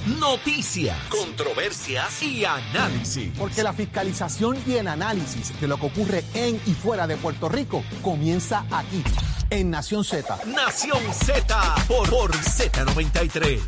noticias, 0.05 0.97
controversias 1.09 2.21
y 2.23 2.45
análisis. 2.45 3.31
Porque 3.37 3.63
la 3.63 3.73
fiscalización 3.73 4.57
y 4.65 4.73
el 4.73 4.87
análisis 4.87 5.59
de 5.59 5.67
lo 5.67 5.77
que 5.77 5.85
ocurre 5.85 6.23
en 6.33 6.59
y 6.65 6.73
fuera 6.73 7.07
de 7.07 7.17
Puerto 7.17 7.49
Rico 7.49 7.83
comienza 8.01 8.65
aquí, 8.71 9.03
en 9.49 9.69
Nación 9.69 10.03
Z. 10.03 10.39
Nación 10.45 11.01
Z 11.13 11.75
por, 11.87 12.09
por 12.09 12.31
Z93. 12.31 13.59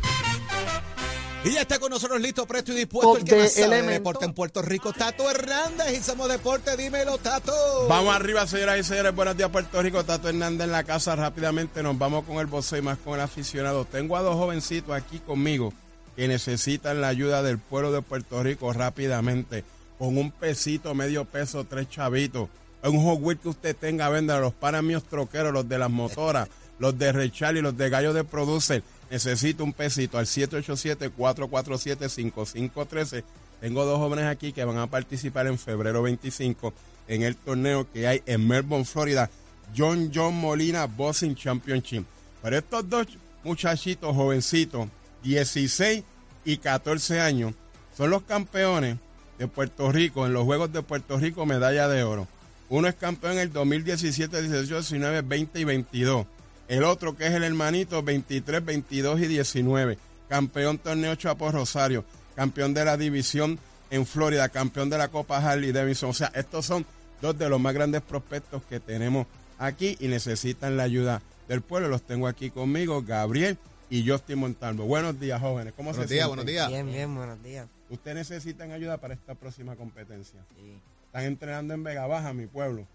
Y 1.44 1.50
ya 1.50 1.60
está 1.60 1.78
con 1.78 1.90
nosotros 1.90 2.22
listo, 2.22 2.46
presto 2.46 2.72
y 2.72 2.76
dispuesto 2.76 3.18
el 3.18 3.24
que 3.24 3.36
más 3.36 3.52
sabe 3.52 3.82
de 3.82 3.92
deporte 3.92 4.24
en 4.24 4.32
Puerto 4.32 4.62
Rico, 4.62 4.94
Tato 4.94 5.30
Hernández. 5.30 5.92
Y 5.92 6.02
somos 6.02 6.26
deporte, 6.26 6.74
dímelo, 6.74 7.18
Tato. 7.18 7.52
Vamos 7.86 8.16
arriba, 8.16 8.46
señoras 8.46 8.78
y 8.78 8.82
señores. 8.82 9.14
Buenos 9.14 9.36
días, 9.36 9.50
Puerto 9.50 9.82
Rico. 9.82 10.02
Tato 10.04 10.30
Hernández 10.30 10.64
en 10.64 10.72
la 10.72 10.84
casa. 10.84 11.14
Rápidamente 11.16 11.82
nos 11.82 11.98
vamos 11.98 12.24
con 12.24 12.38
el 12.38 12.46
boxeo 12.46 12.78
y 12.78 12.82
más 12.82 12.96
con 12.96 13.14
el 13.14 13.20
aficionado. 13.20 13.84
Tengo 13.84 14.16
a 14.16 14.22
dos 14.22 14.36
jovencitos 14.36 14.94
aquí 14.94 15.18
conmigo 15.18 15.74
que 16.16 16.28
necesitan 16.28 17.00
la 17.00 17.08
ayuda 17.08 17.42
del 17.42 17.58
pueblo 17.58 17.92
de 17.92 18.02
Puerto 18.02 18.42
Rico 18.42 18.72
rápidamente. 18.72 19.64
Con 19.98 20.18
un 20.18 20.30
pesito, 20.30 20.94
medio 20.94 21.24
peso, 21.24 21.64
tres 21.64 21.88
chavitos. 21.88 22.48
Un 22.82 23.02
Hot 23.02 23.40
que 23.40 23.48
usted 23.48 23.76
tenga, 23.76 24.08
venda 24.08 24.40
los 24.40 24.52
para 24.52 24.82
míos 24.82 25.04
troqueros, 25.08 25.52
los 25.52 25.68
de 25.68 25.78
las 25.78 25.90
motoras, 25.90 26.48
los 26.78 26.98
de 26.98 27.12
Rechal 27.12 27.56
y 27.56 27.62
los 27.62 27.76
de 27.76 27.88
Gallo 27.88 28.12
de 28.12 28.24
Producer 28.24 28.82
necesito 29.14 29.64
un 29.64 29.72
pesito 29.72 30.18
al 30.18 30.26
787-447-5513. 30.26 33.24
Tengo 33.60 33.84
dos 33.84 33.98
jóvenes 33.98 34.26
aquí 34.26 34.52
que 34.52 34.64
van 34.64 34.78
a 34.78 34.88
participar 34.88 35.46
en 35.46 35.56
febrero 35.56 36.02
25 36.02 36.74
en 37.06 37.22
el 37.22 37.36
torneo 37.36 37.86
que 37.92 38.08
hay 38.08 38.22
en 38.26 38.44
Melbourne, 38.46 38.84
Florida, 38.84 39.30
John 39.76 40.10
John 40.12 40.34
Molina 40.34 40.86
Boxing 40.86 41.36
Championship. 41.36 42.04
Pero 42.42 42.58
estos 42.58 42.88
dos 42.88 43.06
muchachitos 43.44 44.16
jovencitos, 44.16 44.88
16 45.24 46.04
y 46.44 46.56
14 46.58 47.20
años, 47.20 47.54
son 47.96 48.10
los 48.10 48.22
campeones 48.22 48.98
de 49.38 49.48
Puerto 49.48 49.90
Rico 49.90 50.26
en 50.26 50.32
los 50.32 50.44
Juegos 50.44 50.72
de 50.72 50.82
Puerto 50.82 51.18
Rico 51.18 51.46
medalla 51.46 51.88
de 51.88 52.04
oro. 52.04 52.28
Uno 52.68 52.88
es 52.88 52.94
campeón 52.94 53.34
en 53.34 53.38
el 53.40 53.52
2017, 53.52 54.42
18, 54.42 54.66
19, 54.66 55.22
20 55.22 55.60
y 55.60 55.64
22. 55.64 56.26
El 56.68 56.84
otro 56.84 57.16
que 57.16 57.26
es 57.26 57.32
el 57.32 57.44
hermanito 57.44 58.02
23, 58.02 58.64
22 58.64 59.20
y 59.20 59.26
19. 59.26 59.98
Campeón 60.28 60.78
torneo 60.78 61.14
Chapo 61.14 61.50
Rosario. 61.50 62.04
Campeón 62.36 62.74
de 62.74 62.84
la 62.84 62.96
división 62.96 63.58
en 63.90 64.06
Florida. 64.06 64.48
Campeón 64.48 64.88
de 64.88 64.98
la 64.98 65.08
Copa 65.08 65.38
Harley 65.38 65.72
Davidson. 65.72 66.10
O 66.10 66.14
sea, 66.14 66.32
estos 66.34 66.64
son 66.64 66.86
dos 67.20 67.38
de 67.38 67.48
los 67.48 67.60
más 67.60 67.74
grandes 67.74 68.02
prospectos 68.02 68.62
que 68.68 68.80
tenemos 68.80 69.26
aquí 69.58 69.96
y 70.00 70.08
necesitan 70.08 70.76
la 70.76 70.84
ayuda 70.84 71.22
del 71.48 71.60
pueblo. 71.60 71.88
Los 71.88 72.02
tengo 72.02 72.26
aquí 72.26 72.50
conmigo, 72.50 73.02
Gabriel 73.02 73.58
y 73.90 74.08
Justin 74.08 74.38
Montalvo. 74.38 74.84
Buenos 74.84 75.18
días, 75.18 75.40
jóvenes. 75.40 75.72
¿Cómo 75.76 75.90
buenos 75.90 76.08
se 76.08 76.14
días, 76.14 76.26
Buenos 76.26 76.46
días, 76.46 76.68
Bien, 76.68 76.86
bien, 76.86 77.14
buenos 77.14 77.42
días. 77.42 77.68
¿Ustedes 77.90 78.16
necesitan 78.16 78.72
ayuda 78.72 78.98
para 78.98 79.14
esta 79.14 79.34
próxima 79.34 79.76
competencia? 79.76 80.40
Sí. 80.56 80.80
Están 81.06 81.24
entrenando 81.24 81.74
en 81.74 81.84
Vega 81.84 82.06
Baja, 82.06 82.32
mi 82.32 82.46
pueblo. 82.46 82.86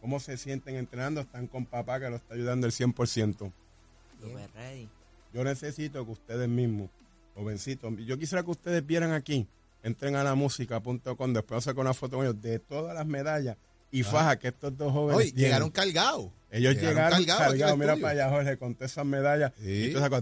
¿Cómo 0.00 0.20
se 0.20 0.36
sienten 0.36 0.76
entrenando? 0.76 1.20
Están 1.20 1.46
con 1.46 1.64
papá 1.64 1.98
que 1.98 2.10
lo 2.10 2.16
está 2.16 2.34
ayudando 2.34 2.66
el 2.66 2.72
100%. 2.72 3.50
ready. 4.54 4.88
Yo 5.32 5.42
necesito 5.42 6.04
que 6.04 6.12
ustedes 6.12 6.48
mismos, 6.48 6.90
jovencitos, 7.34 7.92
yo 8.06 8.18
quisiera 8.18 8.42
que 8.42 8.50
ustedes 8.50 8.86
vieran 8.86 9.12
aquí, 9.12 9.46
entren 9.82 10.16
a 10.16 10.24
la 10.24 10.34
música.com, 10.34 11.32
después 11.32 11.64
sacar 11.64 11.80
una 11.80 11.92
foto 11.92 12.16
con 12.16 12.26
ellos 12.26 12.40
de 12.40 12.58
todas 12.58 12.94
las 12.94 13.06
medallas 13.06 13.56
y 13.90 14.02
ah. 14.02 14.04
fajas 14.04 14.36
que 14.36 14.48
estos 14.48 14.76
dos 14.76 14.92
jóvenes 14.92 15.16
Hoy 15.16 15.32
llegaron 15.32 15.70
cargados. 15.70 16.30
Ellos 16.56 16.74
llegaron, 16.76 17.24
cargados, 17.24 17.78
mira 17.78 17.96
para 17.96 18.24
allá, 18.24 18.30
Jorge, 18.30 18.56
con 18.56 18.74
todas 18.74 18.92
esas 18.92 19.04
medallas. 19.04 19.52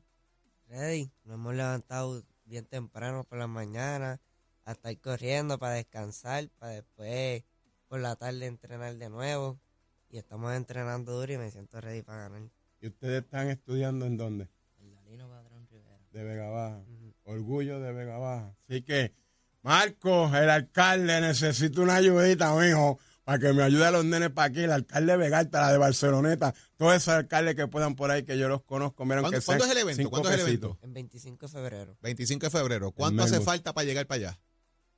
ready. 0.69 1.11
Nos 1.25 1.35
hemos 1.35 1.55
levantado 1.55 2.23
bien 2.45 2.65
temprano 2.65 3.23
por 3.23 3.37
la 3.37 3.47
mañana 3.47 4.19
a 4.65 4.73
estar 4.73 4.95
corriendo 4.99 5.57
para 5.57 5.73
descansar, 5.73 6.47
para 6.59 6.73
después 6.73 7.43
por 7.89 7.99
la 7.99 8.15
tarde 8.15 8.45
entrenar 8.45 8.95
de 8.95 9.09
nuevo. 9.09 9.59
Y 10.09 10.17
estamos 10.17 10.55
entrenando 10.55 11.19
duro 11.19 11.33
y 11.33 11.37
me 11.37 11.51
siento 11.51 11.81
ready 11.81 12.01
para 12.01 12.29
ganar. 12.29 12.49
¿Y 12.81 12.87
ustedes 12.87 13.23
están 13.23 13.49
estudiando 13.49 14.05
en 14.05 14.15
dónde? 14.15 14.47
En 14.79 14.93
Dalino 14.93 15.27
Padrón 15.27 15.67
Rivera. 15.69 15.99
De 16.11 16.23
Vega 16.23 16.49
Baja. 16.49 16.81
Orgullo 17.23 17.79
de 17.79 17.91
Vega 17.91 18.17
Baja. 18.17 18.55
Así 18.67 18.81
que, 18.81 19.13
Marcos, 19.61 20.33
el 20.33 20.49
alcalde, 20.49 21.19
necesita 21.19 21.81
una 21.81 21.95
ayudita, 21.95 22.55
mijo 22.55 22.97
para 23.29 23.37
que 23.37 23.53
me 23.53 23.61
ayude 23.61 23.85
a 23.85 23.91
los 23.91 24.03
nenes 24.03 24.31
para 24.31 24.47
aquí, 24.47 24.61
el 24.61 24.71
alcalde 24.71 25.11
de 25.11 25.17
Vegalta, 25.19 25.61
la 25.61 25.71
de 25.71 25.77
Barceloneta, 25.77 26.55
todos 26.77 26.95
esos 26.95 27.09
alcaldes 27.09 27.53
que 27.53 27.67
puedan 27.67 27.93
por 27.95 28.09
ahí, 28.09 28.23
que 28.23 28.39
yo 28.39 28.49
los 28.49 28.63
conozco. 28.63 29.05
¿Cuándo, 29.05 29.37
es 29.37 29.47
el 29.47 29.77
evento? 29.77 30.09
¿Cuándo 30.09 30.29
es 30.29 30.35
el 30.35 30.41
evento? 30.41 30.79
En 30.81 30.93
25 30.93 31.45
de 31.45 31.51
febrero. 31.51 31.97
25 32.01 32.47
de 32.47 32.49
febrero. 32.49 32.91
¿Cuánto 32.91 33.21
hace 33.21 33.39
falta 33.39 33.71
para 33.71 33.85
llegar 33.85 34.07
para 34.07 34.29
allá? 34.29 34.39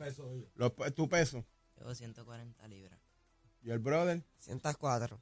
¿Tu 0.94 1.08
peso? 1.08 1.44
Llevo 1.76 1.94
140 1.94 2.68
libras. 2.68 2.98
¿Y 3.62 3.70
el 3.70 3.78
brother? 3.78 4.22
104. 4.38 5.20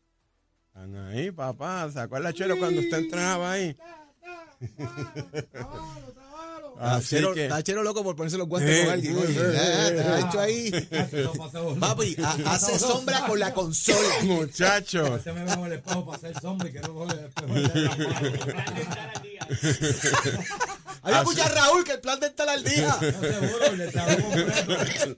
Están 0.66 0.96
ahí, 0.96 1.30
papá. 1.30 1.90
¿Se 1.90 2.00
acuerda, 2.00 2.32
Chelo, 2.32 2.58
cuando 2.58 2.80
usted 2.80 2.98
entrenaba 2.98 3.52
ahí? 3.52 3.76
Así 6.78 7.16
Chero, 7.16 7.34
que... 7.34 7.44
Está 7.44 7.62
Chero 7.62 7.82
loco 7.82 8.02
por 8.02 8.16
ponerse 8.16 8.38
los 8.38 8.48
guantes 8.48 8.84
con 8.84 8.92
alguien. 8.92 9.16
Oye, 9.16 9.34
te 9.34 10.20
hecho 10.20 10.40
ahí. 10.40 10.70
Papi, 11.78 12.16
hace 12.46 12.78
sombra 12.78 13.26
con 13.26 13.38
la 13.38 13.52
consola. 13.52 14.14
Muchacho. 14.24 15.20
Se 15.20 15.32
me 15.32 15.44
veo 15.44 15.66
el 15.66 15.72
espejo 15.74 16.04
para 16.06 16.16
hacer 16.16 16.40
sombra 16.40 16.68
y 16.68 16.72
que 16.72 16.80
no 16.80 17.10
el 17.10 17.18
espejo. 17.18 17.54
Hay 21.02 21.12
que 21.12 21.18
escuchar 21.18 21.52
a 21.52 21.54
Raúl 21.54 21.84
que 21.84 21.92
el 21.92 22.00
plan 22.00 22.20
de 22.20 22.26
estar 22.26 22.48
al 22.48 22.62
día. 22.62 22.94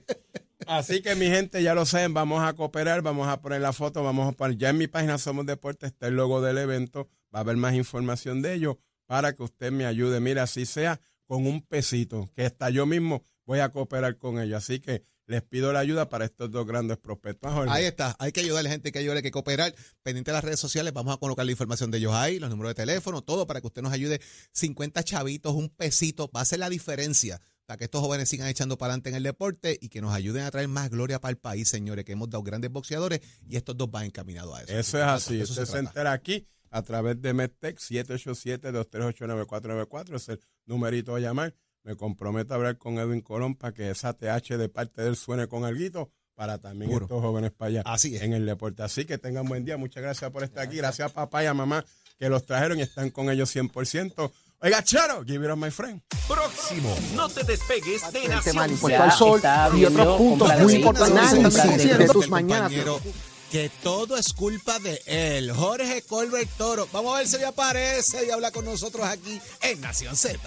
Así 0.67 1.03
que 1.03 1.15
mi 1.15 1.27
gente, 1.27 1.61
ya 1.61 1.75
lo 1.75 1.85
saben, 1.85 2.13
vamos 2.13 2.43
a 2.43 2.53
cooperar, 2.53 3.03
vamos 3.03 3.27
a 3.27 3.39
poner 3.39 3.61
la 3.61 3.71
foto, 3.71 4.03
vamos 4.03 4.27
a 4.27 4.31
poner, 4.31 4.57
ya 4.57 4.69
en 4.69 4.79
mi 4.79 4.87
página 4.87 5.19
Somos 5.19 5.45
Deportes 5.45 5.91
está 5.91 6.07
el 6.07 6.15
logo 6.15 6.41
del 6.41 6.57
evento, 6.57 7.07
va 7.33 7.39
a 7.39 7.41
haber 7.41 7.57
más 7.57 7.75
información 7.75 8.41
de 8.41 8.55
ello 8.55 8.79
para 9.05 9.33
que 9.33 9.43
usted 9.43 9.71
me 9.71 9.85
ayude. 9.85 10.19
Mira, 10.19 10.43
así 10.43 10.65
sea 10.65 10.99
con 11.27 11.45
un 11.45 11.61
pesito, 11.61 12.31
que 12.35 12.45
hasta 12.45 12.71
yo 12.71 12.87
mismo 12.87 13.23
voy 13.45 13.59
a 13.59 13.69
cooperar 13.69 14.17
con 14.17 14.39
ellos. 14.39 14.57
Así 14.57 14.79
que 14.79 15.03
les 15.27 15.41
pido 15.41 15.73
la 15.73 15.79
ayuda 15.79 16.09
para 16.09 16.25
estos 16.25 16.51
dos 16.51 16.65
grandes 16.65 16.97
prospectos. 16.97 17.51
Ahí 17.67 17.85
está, 17.85 18.15
hay 18.19 18.31
que 18.31 18.41
ayudar 18.41 18.59
a 18.59 18.63
la 18.63 18.69
gente, 18.69 18.89
hay 18.89 18.91
que 18.91 18.99
ayudar, 18.99 19.17
hay 19.17 19.23
que 19.23 19.31
cooperar. 19.31 19.73
Pendiente 20.03 20.31
de 20.31 20.35
las 20.35 20.43
redes 20.43 20.59
sociales, 20.59 20.93
vamos 20.93 21.15
a 21.15 21.17
colocar 21.17 21.45
la 21.45 21.51
información 21.51 21.91
de 21.91 21.97
ellos 21.97 22.13
ahí, 22.13 22.39
los 22.39 22.49
números 22.49 22.71
de 22.71 22.75
teléfono, 22.75 23.21
todo 23.21 23.47
para 23.47 23.61
que 23.61 23.67
usted 23.67 23.81
nos 23.81 23.93
ayude. 23.93 24.21
50 24.51 25.03
chavitos, 25.03 25.53
un 25.53 25.69
pesito, 25.69 26.29
va 26.35 26.41
a 26.41 26.45
ser 26.45 26.59
la 26.59 26.69
diferencia 26.69 27.41
para 27.65 27.77
que 27.77 27.85
estos 27.85 28.01
jóvenes 28.01 28.29
sigan 28.29 28.47
echando 28.47 28.77
para 28.77 28.93
adelante 28.93 29.09
en 29.09 29.15
el 29.15 29.23
deporte 29.23 29.75
y 29.81 29.89
que 29.89 29.99
nos 30.01 30.13
ayuden 30.13 30.43
a 30.43 30.51
traer 30.51 30.67
más 30.67 30.91
gloria 30.91 31.19
para 31.19 31.31
el 31.31 31.37
país, 31.37 31.67
señores, 31.67 32.05
que 32.05 32.11
hemos 32.11 32.29
dado 32.29 32.43
grandes 32.43 32.71
boxeadores 32.71 33.21
y 33.47 33.57
estos 33.57 33.75
dos 33.75 33.89
van 33.89 34.05
encaminados 34.05 34.55
a 34.57 34.61
eso. 34.61 34.73
Eso 34.73 34.99
es 34.99 35.03
así. 35.03 35.41
Usted 35.41 35.65
se, 35.65 35.79
entera 35.79 36.11
aquí 36.11 36.47
a 36.69 36.83
través 36.83 37.19
de 37.21 37.33
MedTech 37.33 37.79
787-238-9494. 37.79 40.15
Es 40.15 40.29
el 40.29 40.39
numerito 40.65 41.15
a 41.15 41.19
llamar. 41.19 41.55
Me 41.85 41.95
comprometo 41.95 42.53
a 42.53 42.57
hablar 42.57 42.79
con 42.79 42.97
Edwin 42.97 43.21
Colón 43.21 43.55
para 43.55 43.71
que 43.71 43.91
esa 43.91 44.13
TH 44.13 44.57
de 44.57 44.69
parte 44.69 45.03
de 45.03 45.09
él 45.09 45.15
suene 45.15 45.47
con 45.47 45.65
algo 45.65 46.11
para 46.33 46.57
también 46.57 46.91
estos 46.91 47.21
jóvenes 47.21 47.51
para 47.51 47.69
allá 47.69 47.81
Así 47.85 48.17
en 48.17 48.33
el 48.33 48.45
deporte. 48.45 48.81
Así 48.81 49.05
que 49.05 49.19
tengan 49.19 49.47
buen 49.47 49.63
día. 49.63 49.77
Muchas 49.77 50.01
gracias 50.01 50.31
por 50.31 50.43
estar 50.43 50.63
aquí. 50.63 50.77
Gracias 50.77 51.11
a 51.11 51.13
papá 51.13 51.43
y 51.43 51.45
a 51.45 51.53
mamá 51.53 51.85
que 52.17 52.27
los 52.27 52.43
trajeron 52.43 52.79
y 52.79 52.81
están 52.81 53.11
con 53.11 53.29
ellos 53.29 53.55
100%. 53.55 54.31
Oiga, 54.61 54.83
Charo, 54.83 55.23
give 55.23 55.45
it 55.45 55.51
up, 55.51 55.57
my 55.57 55.69
friend. 55.69 56.01
Próximo, 56.27 56.95
no 57.13 57.29
te 57.29 57.43
despegues 57.43 58.11
de 58.11 58.27
Nación 58.29 58.57
el 58.63 59.11
Sol 59.11 59.41
y 59.77 59.85
otros 59.85 60.17
puntos 60.17 60.59
muy 60.61 60.73
importantes 60.75 61.97
de 61.97 62.07
tus 62.07 62.29
mañanas. 62.29 62.71
Que 63.51 63.69
todo 63.83 64.17
es 64.17 64.33
culpa 64.33 64.79
de 64.79 64.99
él, 65.05 65.51
Jorge 65.51 66.01
Colbert 66.01 66.49
Toro. 66.57 66.87
Vamos 66.91 67.13
a 67.13 67.19
ver 67.19 67.27
si 67.27 67.37
le 67.37 67.45
aparece 67.45 68.25
y 68.25 68.31
habla 68.31 68.49
con 68.49 68.65
nosotros 68.65 69.05
aquí 69.05 69.39
en 69.61 69.79
Nación 69.81 70.15
Z. 70.15 70.39